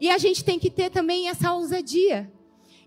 E 0.00 0.10
a 0.10 0.18
gente 0.18 0.44
tem 0.44 0.58
que 0.58 0.70
ter 0.70 0.90
também 0.90 1.28
essa 1.28 1.52
ousadia. 1.52 2.32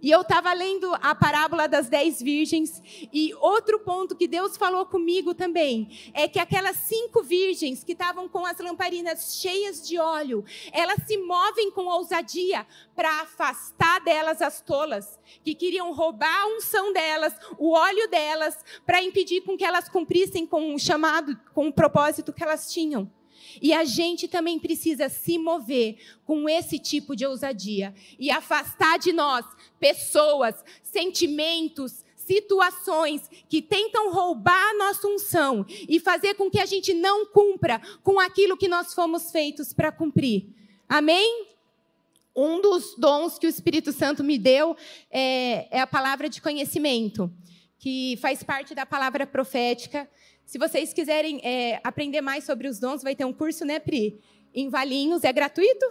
E 0.01 0.09
eu 0.09 0.21
estava 0.21 0.51
lendo 0.53 0.93
a 0.95 1.13
parábola 1.13 1.67
das 1.67 1.87
dez 1.87 2.19
virgens, 2.21 2.81
e 3.13 3.33
outro 3.35 3.79
ponto 3.79 4.15
que 4.15 4.27
Deus 4.27 4.57
falou 4.57 4.85
comigo 4.85 5.35
também 5.35 6.11
é 6.13 6.27
que 6.27 6.39
aquelas 6.39 6.77
cinco 6.77 7.21
virgens 7.21 7.83
que 7.83 7.91
estavam 7.91 8.27
com 8.27 8.45
as 8.45 8.57
lamparinas 8.57 9.39
cheias 9.39 9.87
de 9.87 9.99
óleo, 9.99 10.43
elas 10.71 11.05
se 11.05 11.17
movem 11.17 11.69
com 11.69 11.85
ousadia 11.85 12.65
para 12.95 13.21
afastar 13.21 14.01
delas 14.01 14.41
as 14.41 14.59
tolas, 14.61 15.19
que 15.43 15.53
queriam 15.53 15.93
roubar 15.93 16.43
a 16.43 16.47
unção 16.47 16.91
delas, 16.91 17.35
o 17.59 17.71
óleo 17.73 18.09
delas, 18.09 18.57
para 18.85 19.03
impedir 19.03 19.41
com 19.41 19.55
que 19.55 19.63
elas 19.63 19.87
cumprissem 19.87 20.47
com 20.47 20.73
o 20.73 20.79
chamado, 20.79 21.39
com 21.53 21.67
o 21.67 21.73
propósito 21.73 22.33
que 22.33 22.43
elas 22.43 22.71
tinham. 22.71 23.09
E 23.61 23.73
a 23.73 23.83
gente 23.83 24.27
também 24.27 24.59
precisa 24.59 25.09
se 25.09 25.37
mover 25.37 25.97
com 26.25 26.47
esse 26.47 26.77
tipo 26.77 27.15
de 27.15 27.25
ousadia 27.25 27.93
e 28.19 28.29
afastar 28.29 28.99
de 28.99 29.11
nós 29.11 29.45
pessoas, 29.79 30.63
sentimentos, 30.83 32.05
situações 32.15 33.29
que 33.49 33.61
tentam 33.61 34.11
roubar 34.11 34.69
a 34.69 34.77
nossa 34.77 35.07
unção 35.07 35.65
e 35.69 35.99
fazer 35.99 36.35
com 36.35 36.49
que 36.49 36.59
a 36.59 36.65
gente 36.65 36.93
não 36.93 37.25
cumpra 37.25 37.81
com 38.03 38.19
aquilo 38.19 38.57
que 38.57 38.67
nós 38.67 38.93
fomos 38.93 39.31
feitos 39.31 39.73
para 39.73 39.91
cumprir. 39.91 40.47
Amém? 40.87 41.47
Um 42.35 42.61
dos 42.61 42.95
dons 42.97 43.37
que 43.37 43.45
o 43.45 43.49
Espírito 43.49 43.91
Santo 43.91 44.23
me 44.23 44.37
deu 44.37 44.75
é, 45.09 45.67
é 45.77 45.81
a 45.81 45.87
palavra 45.87 46.29
de 46.29 46.41
conhecimento, 46.41 47.31
que 47.77 48.17
faz 48.21 48.43
parte 48.43 48.73
da 48.73 48.85
palavra 48.85 49.27
profética 49.27 50.09
se 50.51 50.57
vocês 50.57 50.91
quiserem 50.91 51.39
é, 51.45 51.79
aprender 51.81 52.19
mais 52.19 52.43
sobre 52.43 52.67
os 52.67 52.77
dons, 52.77 53.01
vai 53.01 53.15
ter 53.15 53.23
um 53.23 53.31
curso, 53.31 53.63
né, 53.63 53.79
Pri? 53.79 54.19
Em 54.53 54.67
Valinhos. 54.67 55.23
É 55.23 55.31
gratuito? 55.31 55.85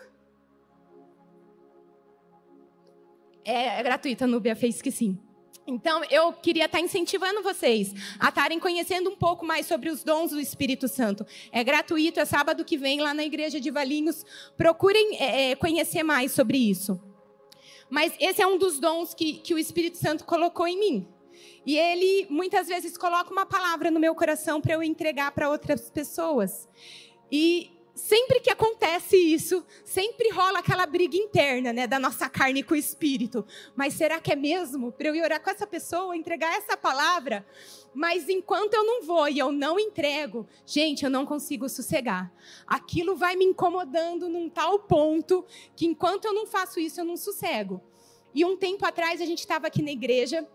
É, 3.42 3.80
é 3.80 3.82
gratuito, 3.82 4.24
a 4.24 4.26
Núbia 4.26 4.54
fez 4.54 4.82
que 4.82 4.90
sim. 4.90 5.18
Então, 5.66 6.04
eu 6.10 6.34
queria 6.34 6.66
estar 6.66 6.78
incentivando 6.78 7.42
vocês 7.42 7.94
a 8.18 8.28
estarem 8.28 8.60
conhecendo 8.60 9.08
um 9.08 9.16
pouco 9.16 9.46
mais 9.46 9.64
sobre 9.64 9.88
os 9.88 10.04
dons 10.04 10.30
do 10.30 10.38
Espírito 10.38 10.88
Santo. 10.88 11.24
É 11.50 11.64
gratuito, 11.64 12.20
é 12.20 12.26
sábado 12.26 12.62
que 12.62 12.76
vem 12.76 13.00
lá 13.00 13.14
na 13.14 13.24
igreja 13.24 13.58
de 13.58 13.70
Valinhos. 13.70 14.26
Procurem 14.58 15.16
é, 15.18 15.52
é 15.52 15.56
conhecer 15.56 16.02
mais 16.02 16.32
sobre 16.32 16.58
isso. 16.58 17.00
Mas 17.88 18.12
esse 18.20 18.42
é 18.42 18.46
um 18.46 18.58
dos 18.58 18.78
dons 18.78 19.14
que, 19.14 19.38
que 19.38 19.54
o 19.54 19.58
Espírito 19.58 19.96
Santo 19.96 20.26
colocou 20.26 20.68
em 20.68 20.78
mim. 20.78 21.08
E 21.64 21.76
ele 21.76 22.26
muitas 22.30 22.68
vezes 22.68 22.96
coloca 22.96 23.32
uma 23.32 23.46
palavra 23.46 23.90
no 23.90 24.00
meu 24.00 24.14
coração 24.14 24.60
para 24.60 24.74
eu 24.74 24.82
entregar 24.82 25.32
para 25.32 25.50
outras 25.50 25.90
pessoas. 25.90 26.68
E 27.30 27.70
sempre 27.94 28.40
que 28.40 28.50
acontece 28.50 29.16
isso, 29.16 29.64
sempre 29.84 30.30
rola 30.30 30.60
aquela 30.60 30.86
briga 30.86 31.16
interna, 31.16 31.72
né, 31.72 31.86
da 31.86 31.98
nossa 31.98 32.28
carne 32.28 32.62
com 32.62 32.74
o 32.74 32.76
espírito. 32.76 33.44
Mas 33.76 33.94
será 33.94 34.20
que 34.20 34.32
é 34.32 34.36
mesmo 34.36 34.90
para 34.90 35.08
eu 35.08 35.14
ir 35.14 35.22
orar 35.22 35.42
com 35.42 35.50
essa 35.50 35.66
pessoa, 35.66 36.16
entregar 36.16 36.56
essa 36.56 36.76
palavra? 36.76 37.46
Mas 37.94 38.28
enquanto 38.28 38.74
eu 38.74 38.84
não 38.84 39.02
vou 39.02 39.28
e 39.28 39.38
eu 39.38 39.52
não 39.52 39.78
entrego, 39.78 40.46
gente, 40.64 41.04
eu 41.04 41.10
não 41.10 41.26
consigo 41.26 41.68
sossegar. 41.68 42.32
Aquilo 42.66 43.16
vai 43.16 43.36
me 43.36 43.44
incomodando 43.44 44.28
num 44.28 44.48
tal 44.48 44.78
ponto 44.80 45.44
que 45.76 45.86
enquanto 45.86 46.24
eu 46.24 46.32
não 46.32 46.46
faço 46.46 46.80
isso, 46.80 47.00
eu 47.00 47.04
não 47.04 47.16
sossego. 47.16 47.82
E 48.34 48.44
um 48.44 48.56
tempo 48.56 48.86
atrás 48.86 49.20
a 49.20 49.24
gente 49.24 49.40
estava 49.40 49.66
aqui 49.66 49.82
na 49.82 49.90
igreja 49.90 50.48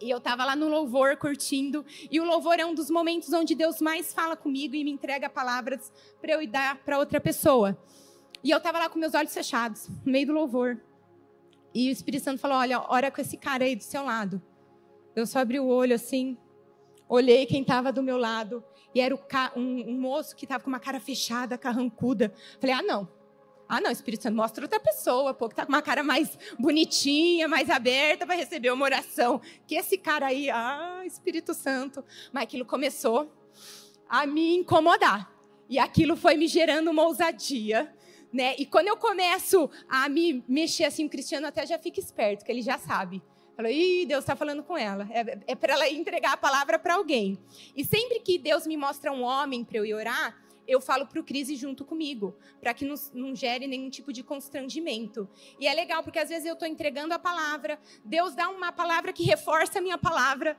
e 0.00 0.10
eu 0.10 0.18
estava 0.18 0.44
lá 0.44 0.54
no 0.54 0.68
louvor 0.68 1.16
curtindo, 1.16 1.84
e 2.10 2.20
o 2.20 2.24
louvor 2.24 2.60
é 2.60 2.66
um 2.66 2.74
dos 2.74 2.90
momentos 2.90 3.32
onde 3.32 3.54
Deus 3.54 3.80
mais 3.80 4.12
fala 4.12 4.36
comigo 4.36 4.74
e 4.74 4.84
me 4.84 4.90
entrega 4.90 5.28
palavras 5.28 5.92
para 6.20 6.34
eu 6.34 6.46
dar 6.46 6.76
para 6.78 6.98
outra 6.98 7.20
pessoa. 7.20 7.78
E 8.44 8.50
eu 8.50 8.58
estava 8.58 8.78
lá 8.78 8.88
com 8.88 8.98
meus 8.98 9.14
olhos 9.14 9.32
fechados, 9.32 9.88
no 9.88 10.12
meio 10.12 10.26
do 10.26 10.32
louvor. 10.32 10.80
E 11.74 11.88
o 11.88 11.92
Espírito 11.92 12.24
Santo 12.24 12.40
falou: 12.40 12.58
Olha, 12.58 12.80
ora 12.88 13.10
com 13.10 13.20
esse 13.20 13.36
cara 13.36 13.64
aí 13.64 13.74
do 13.74 13.82
seu 13.82 14.04
lado. 14.04 14.40
Eu 15.14 15.26
só 15.26 15.38
abri 15.40 15.58
o 15.58 15.66
olho 15.66 15.94
assim, 15.94 16.36
olhei 17.08 17.46
quem 17.46 17.62
estava 17.62 17.90
do 17.90 18.02
meu 18.02 18.18
lado, 18.18 18.62
e 18.94 19.00
era 19.00 19.14
um, 19.14 19.90
um 19.90 19.98
moço 19.98 20.36
que 20.36 20.44
estava 20.44 20.62
com 20.62 20.68
uma 20.68 20.78
cara 20.78 21.00
fechada, 21.00 21.56
carrancuda. 21.56 22.32
Falei: 22.60 22.76
Ah, 22.76 22.82
não, 22.82 23.08
ah, 23.68 23.80
não, 23.80 23.90
Espírito 23.90 24.22
Santo, 24.22 24.36
mostra 24.36 24.64
outra 24.64 24.78
pessoa, 24.78 25.34
pô, 25.34 25.48
que 25.48 25.54
tá 25.54 25.66
com 25.66 25.72
uma 25.72 25.82
cara 25.82 26.02
mais 26.02 26.38
bonitinha, 26.58 27.48
mais 27.48 27.68
aberta 27.68 28.24
para 28.24 28.36
receber 28.36 28.70
uma 28.70 28.84
oração. 28.84 29.40
Que 29.66 29.74
esse 29.74 29.98
cara 29.98 30.26
aí, 30.26 30.48
ah, 30.50 31.02
Espírito 31.04 31.52
Santo. 31.52 32.04
Mas 32.32 32.44
aquilo 32.44 32.64
começou 32.64 33.32
a 34.08 34.24
me 34.24 34.56
incomodar. 34.56 35.32
E 35.68 35.78
aquilo 35.80 36.16
foi 36.16 36.36
me 36.36 36.46
gerando 36.46 36.90
uma 36.90 37.02
ousadia, 37.02 37.92
né? 38.32 38.54
E 38.56 38.64
quando 38.64 38.86
eu 38.86 38.96
começo 38.96 39.68
a 39.88 40.08
me 40.08 40.44
mexer 40.46 40.84
assim, 40.84 41.04
o 41.04 41.10
Cristiano 41.10 41.46
até 41.46 41.66
já 41.66 41.76
fica 41.76 41.98
esperto, 41.98 42.44
que 42.44 42.52
ele 42.52 42.62
já 42.62 42.78
sabe. 42.78 43.20
Falou, 43.56 43.70
ih, 43.72 44.04
Deus 44.06 44.22
está 44.22 44.36
falando 44.36 44.62
com 44.62 44.76
ela. 44.76 45.08
É, 45.10 45.38
é 45.46 45.54
para 45.56 45.72
ela 45.72 45.88
entregar 45.88 46.34
a 46.34 46.36
palavra 46.36 46.78
para 46.78 46.94
alguém. 46.94 47.38
E 47.74 47.84
sempre 47.84 48.20
que 48.20 48.38
Deus 48.38 48.66
me 48.66 48.76
mostra 48.76 49.10
um 49.10 49.22
homem 49.22 49.64
para 49.64 49.78
eu 49.78 49.84
ir 49.84 49.94
orar, 49.94 50.38
eu 50.66 50.80
falo 50.80 51.06
para 51.06 51.20
o 51.20 51.24
Cris 51.24 51.48
junto 51.58 51.84
comigo, 51.84 52.36
para 52.60 52.74
que 52.74 52.84
não, 52.84 52.94
não, 53.14 53.34
gere 53.34 53.66
nenhum 53.66 53.88
tipo 53.88 54.12
de 54.12 54.22
constrangimento. 54.22 55.28
E 55.60 55.66
é 55.66 55.74
legal, 55.74 56.02
porque 56.02 56.18
às 56.18 56.28
vezes 56.28 56.46
eu 56.46 56.54
estou 56.54 56.66
entregando 56.66 57.14
a 57.14 57.18
palavra, 57.18 57.78
Deus 58.04 58.34
dá 58.34 58.48
uma 58.48 58.72
palavra 58.72 59.12
que 59.12 59.22
reforça 59.22 59.78
a 59.78 59.82
minha 59.82 59.98
palavra 59.98 60.56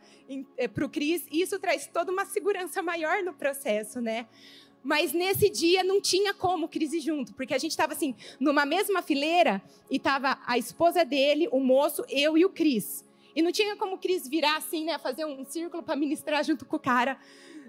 é, 0.58 0.68
para 0.68 0.86
o 0.86 0.90
Cris, 0.90 1.26
e 1.32 1.42
isso 1.42 1.60
traz 1.60 1.88
toda 1.88 2.12
uma 2.12 2.26
segurança 2.26 2.82
maior 2.82 3.24
no 3.24 3.34
processo, 3.34 4.00
né? 4.00 4.28
Mas 4.84 5.12
nesse 5.12 5.50
dia 5.50 5.84
não 5.84 6.00
tinha 6.00 6.34
como 6.34 6.70
crise 6.70 7.00
junto, 7.00 7.34
porque 7.34 7.54
a 7.54 7.58
gente 7.58 7.72
estava 7.72 7.94
assim, 7.94 8.16
numa 8.40 8.66
mesma 8.66 9.02
fileira, 9.02 9.62
e 9.90 9.98
estava 9.98 10.40
a 10.46 10.58
esposa 10.58 11.04
dele, 11.04 11.50
o 11.52 11.60
moço, 11.60 12.06
eu 12.10 12.38
e 12.38 12.46
o 12.46 12.50
Cris. 12.50 13.04
E 13.36 13.42
não 13.42 13.52
tinha 13.52 13.76
como 13.76 13.96
o 13.96 13.98
Cris 13.98 14.28
virar 14.28 14.58
assim, 14.58 14.86
né, 14.86 14.98
fazer 14.98 15.26
um 15.26 15.44
círculo 15.46 15.84
para 15.84 15.96
ministrar 15.96 16.44
junto 16.44 16.66
com 16.66 16.78
o 16.78 16.80
cara. 16.80 17.20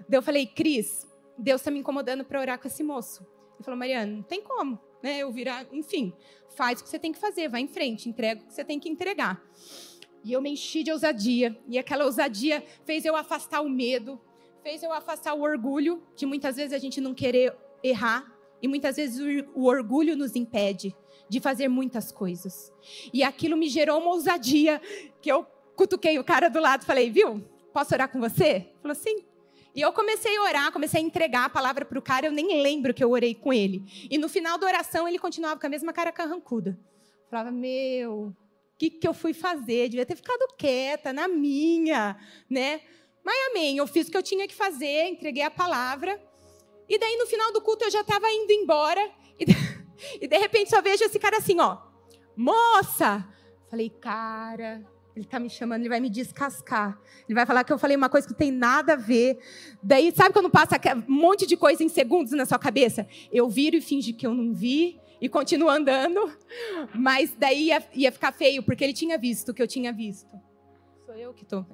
Daí 0.07 0.17
eu 0.17 0.23
falei, 0.23 0.45
Cris, 0.45 1.05
Deus 1.39 1.61
está 1.61 1.71
me 1.71 1.79
incomodando 1.79 2.23
para 2.25 2.39
orar 2.39 2.59
com 2.59 2.67
esse 2.67 2.83
moço. 2.83 3.25
Ele 3.55 3.63
falou, 3.63 3.77
Mariana, 3.77 4.11
não 4.11 4.23
tem 4.23 4.41
como, 4.41 4.79
né? 5.01 5.19
Eu 5.19 5.31
virar, 5.31 5.65
enfim, 5.71 6.13
faz 6.55 6.79
o 6.79 6.83
que 6.83 6.89
você 6.89 6.99
tem 6.99 7.11
que 7.11 7.19
fazer, 7.19 7.49
vai 7.49 7.61
em 7.61 7.67
frente, 7.67 8.09
entrega 8.09 8.41
o 8.41 8.45
que 8.45 8.53
você 8.53 8.63
tem 8.63 8.79
que 8.79 8.89
entregar. 8.89 9.41
E 10.23 10.33
eu 10.33 10.41
me 10.41 10.51
enchi 10.51 10.83
de 10.83 10.91
ousadia, 10.91 11.57
e 11.67 11.77
aquela 11.77 12.05
ousadia 12.05 12.63
fez 12.85 13.05
eu 13.05 13.15
afastar 13.15 13.61
o 13.61 13.69
medo, 13.69 14.19
fez 14.61 14.83
eu 14.83 14.91
afastar 14.91 15.33
o 15.33 15.41
orgulho, 15.41 16.03
de 16.15 16.25
muitas 16.25 16.57
vezes 16.57 16.73
a 16.73 16.77
gente 16.77 16.99
não 16.99 17.13
querer 17.13 17.55
errar, 17.81 18.29
e 18.61 18.67
muitas 18.67 18.97
vezes 18.97 19.19
o, 19.19 19.61
o 19.61 19.65
orgulho 19.65 20.17
nos 20.17 20.35
impede 20.35 20.93
de 21.29 21.39
fazer 21.39 21.69
muitas 21.69 22.11
coisas. 22.11 22.73
E 23.13 23.23
aquilo 23.23 23.55
me 23.55 23.69
gerou 23.69 23.99
uma 23.99 24.11
ousadia, 24.11 24.81
que 25.21 25.31
eu 25.31 25.45
cutuquei 25.75 26.19
o 26.19 26.23
cara 26.23 26.49
do 26.49 26.59
lado 26.59 26.83
e 26.83 26.85
falei, 26.85 27.09
viu, 27.09 27.41
posso 27.71 27.93
orar 27.93 28.11
com 28.11 28.19
você? 28.19 28.43
Ele 28.43 28.75
falou, 28.81 28.95
sim. 28.95 29.28
E 29.75 29.81
eu 29.81 29.93
comecei 29.93 30.35
a 30.35 30.41
orar, 30.41 30.71
comecei 30.71 30.99
a 30.99 31.03
entregar 31.03 31.45
a 31.45 31.49
palavra 31.49 31.85
para 31.85 31.99
o 31.99 32.01
cara, 32.01 32.25
eu 32.25 32.31
nem 32.31 32.61
lembro 32.61 32.93
que 32.93 33.03
eu 33.03 33.11
orei 33.11 33.35
com 33.35 33.53
ele. 33.53 33.83
E 34.09 34.17
no 34.17 34.27
final 34.27 34.57
da 34.57 34.65
oração 34.65 35.07
ele 35.07 35.19
continuava 35.19 35.59
com 35.59 35.67
a 35.67 35.69
mesma 35.69 35.93
cara 35.93 36.11
carrancuda. 36.11 36.79
falava, 37.29 37.51
meu, 37.51 38.27
o 38.27 38.35
que, 38.77 38.89
que 38.89 39.07
eu 39.07 39.13
fui 39.13 39.33
fazer? 39.33 39.89
Devia 39.89 40.05
ter 40.05 40.15
ficado 40.15 40.47
quieta, 40.57 41.13
na 41.13 41.27
minha, 41.27 42.17
né? 42.49 42.81
Mas 43.23 43.35
amém, 43.51 43.77
eu 43.77 43.85
fiz 43.85 44.07
o 44.07 44.11
que 44.11 44.17
eu 44.17 44.23
tinha 44.23 44.47
que 44.47 44.55
fazer, 44.55 45.07
entreguei 45.07 45.43
a 45.43 45.51
palavra. 45.51 46.19
E 46.87 46.97
daí 46.97 47.15
no 47.17 47.27
final 47.27 47.53
do 47.53 47.61
culto 47.61 47.85
eu 47.85 47.91
já 47.91 48.01
estava 48.01 48.29
indo 48.31 48.51
embora. 48.51 49.11
E 49.37 49.45
de, 49.45 49.53
e 50.19 50.27
de 50.27 50.37
repente 50.37 50.71
só 50.71 50.81
vejo 50.81 51.03
esse 51.03 51.19
cara 51.19 51.37
assim, 51.37 51.59
ó. 51.59 51.77
Moça! 52.35 53.27
Falei, 53.69 53.89
cara, 53.89 54.83
ele 55.15 55.25
está 55.25 55.39
me 55.39 55.49
chamando, 55.49 55.81
ele 55.81 55.89
vai 55.89 55.99
me 55.99 56.09
descascar. 56.09 56.99
Ele 57.27 57.35
vai 57.35 57.45
falar 57.45 57.63
que 57.63 57.73
eu 57.73 57.77
falei 57.77 57.97
uma 57.97 58.09
coisa 58.09 58.27
que 58.27 58.33
não 58.33 58.37
tem 58.37 58.51
nada 58.51 58.93
a 58.93 58.95
ver. 58.95 59.37
Daí, 59.81 60.11
sabe 60.15 60.33
quando 60.33 60.49
passa 60.49 60.79
um 61.07 61.11
monte 61.11 61.45
de 61.45 61.57
coisa 61.57 61.83
em 61.83 61.89
segundos 61.89 62.31
na 62.31 62.45
sua 62.45 62.59
cabeça? 62.59 63.07
Eu 63.31 63.49
viro 63.49 63.75
e 63.75 63.81
finge 63.81 64.13
que 64.13 64.25
eu 64.25 64.33
não 64.33 64.53
vi 64.53 64.99
e 65.19 65.27
continuo 65.27 65.69
andando. 65.69 66.31
Mas 66.95 67.35
daí 67.37 67.65
ia, 67.65 67.83
ia 67.93 68.11
ficar 68.11 68.31
feio, 68.31 68.63
porque 68.63 68.83
ele 68.83 68.93
tinha 68.93 69.17
visto 69.17 69.49
o 69.49 69.53
que 69.53 69.61
eu 69.61 69.67
tinha 69.67 69.91
visto. 69.91 70.29
Sou 71.05 71.15
eu 71.15 71.33
que 71.33 71.43
estou. 71.43 71.65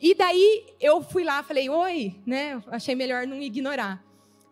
E 0.00 0.14
daí 0.14 0.64
eu 0.80 1.02
fui 1.02 1.22
lá, 1.22 1.42
falei, 1.42 1.68
oi, 1.68 2.16
né? 2.26 2.62
Achei 2.68 2.94
melhor 2.94 3.26
não 3.26 3.36
ignorar. 3.36 4.02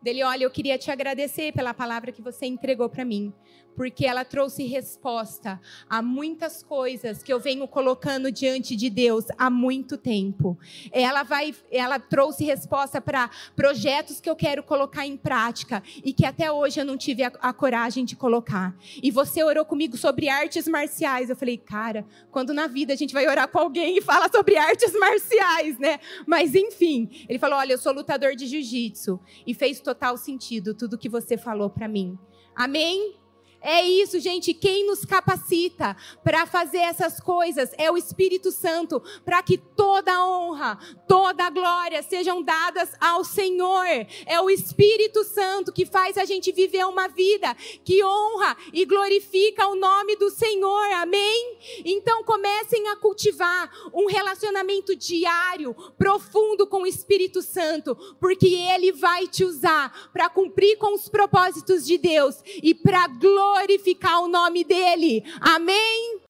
Dele, 0.00 0.22
olha, 0.22 0.44
eu 0.44 0.50
queria 0.50 0.78
te 0.78 0.92
agradecer 0.92 1.52
pela 1.52 1.74
palavra 1.74 2.12
que 2.12 2.22
você 2.22 2.46
entregou 2.46 2.88
para 2.88 3.04
mim 3.04 3.32
porque 3.78 4.04
ela 4.04 4.24
trouxe 4.24 4.64
resposta 4.64 5.60
a 5.88 6.02
muitas 6.02 6.64
coisas 6.64 7.22
que 7.22 7.32
eu 7.32 7.38
venho 7.38 7.68
colocando 7.68 8.32
diante 8.32 8.74
de 8.74 8.90
Deus 8.90 9.26
há 9.38 9.48
muito 9.48 9.96
tempo. 9.96 10.58
Ela 10.90 11.22
vai, 11.22 11.54
ela 11.70 12.00
trouxe 12.00 12.42
resposta 12.42 13.00
para 13.00 13.30
projetos 13.54 14.20
que 14.20 14.28
eu 14.28 14.34
quero 14.34 14.64
colocar 14.64 15.06
em 15.06 15.16
prática 15.16 15.80
e 16.04 16.12
que 16.12 16.26
até 16.26 16.50
hoje 16.50 16.80
eu 16.80 16.84
não 16.84 16.96
tive 16.96 17.22
a, 17.22 17.30
a 17.40 17.52
coragem 17.52 18.04
de 18.04 18.16
colocar. 18.16 18.74
E 19.00 19.12
você 19.12 19.44
orou 19.44 19.64
comigo 19.64 19.96
sobre 19.96 20.28
artes 20.28 20.66
marciais. 20.66 21.30
Eu 21.30 21.36
falei, 21.36 21.56
cara, 21.56 22.04
quando 22.32 22.52
na 22.52 22.66
vida 22.66 22.94
a 22.94 22.96
gente 22.96 23.14
vai 23.14 23.28
orar 23.28 23.46
com 23.46 23.60
alguém 23.60 23.98
e 23.98 24.02
fala 24.02 24.28
sobre 24.28 24.56
artes 24.56 24.92
marciais, 24.98 25.78
né? 25.78 26.00
Mas 26.26 26.56
enfim, 26.56 27.08
ele 27.28 27.38
falou: 27.38 27.60
"Olha, 27.60 27.74
eu 27.74 27.78
sou 27.78 27.92
lutador 27.92 28.34
de 28.34 28.44
jiu-jitsu" 28.44 29.20
e 29.46 29.54
fez 29.54 29.78
total 29.78 30.16
sentido 30.16 30.74
tudo 30.74 30.98
que 30.98 31.08
você 31.08 31.38
falou 31.38 31.70
para 31.70 31.86
mim. 31.86 32.18
Amém? 32.56 33.17
É 33.61 33.83
isso, 33.83 34.21
gente. 34.21 34.55
Quem 34.55 34.87
nos 34.87 35.05
capacita 35.05 35.97
para 36.23 36.47
fazer 36.47 36.79
essas 36.79 37.18
coisas 37.18 37.71
é 37.77 37.90
o 37.90 37.97
Espírito 37.97 38.53
Santo, 38.53 39.03
para 39.25 39.42
que 39.42 39.59
toda 39.59 40.25
honra, 40.25 40.79
toda 41.09 41.51
glória 41.51 42.03
sejam 42.03 42.40
dadas 42.40 42.90
ao 43.01 43.25
Senhor. 43.25 43.87
É 44.27 44.40
o 44.40 44.49
Espírito 44.49 45.25
Santo 45.25 45.73
que 45.73 45.85
faz 45.85 46.16
a 46.16 46.25
gente 46.25 46.53
viver 46.53 46.87
uma 46.87 47.09
vida 47.09 47.55
que 47.85 48.05
honra 48.05 48.57
e 48.73 48.85
glorifica 48.85 49.66
o 49.66 49.75
nome 49.75 50.14
do 50.16 50.31
Senhor. 50.31 50.92
Amém? 50.92 51.59
Então 51.85 52.23
comecem 52.23 52.88
a 52.88 52.97
cultivar 52.97 53.71
um 53.92 54.07
relacionamento 54.07 54.94
diário, 54.94 55.75
profundo 55.99 56.66
com 56.66 56.83
o 56.83 56.87
Espírito 56.87 57.42
Santo, 57.42 57.97
porque 58.21 58.47
ele 58.47 58.92
vai 58.92 59.27
te 59.27 59.44
usar 59.44 60.11
para 60.12 60.29
cumprir 60.29 60.79
com 60.79 60.94
os 60.94 61.09
propósitos 61.09 61.85
de 61.85 61.99
Deus 61.99 62.37
e 62.62 62.73
para 62.73 63.09
glorificar 63.09 63.47
glorificar 63.48 64.22
o 64.22 64.28
nome 64.28 64.64
dele. 64.64 65.24
Amém? 65.40 66.18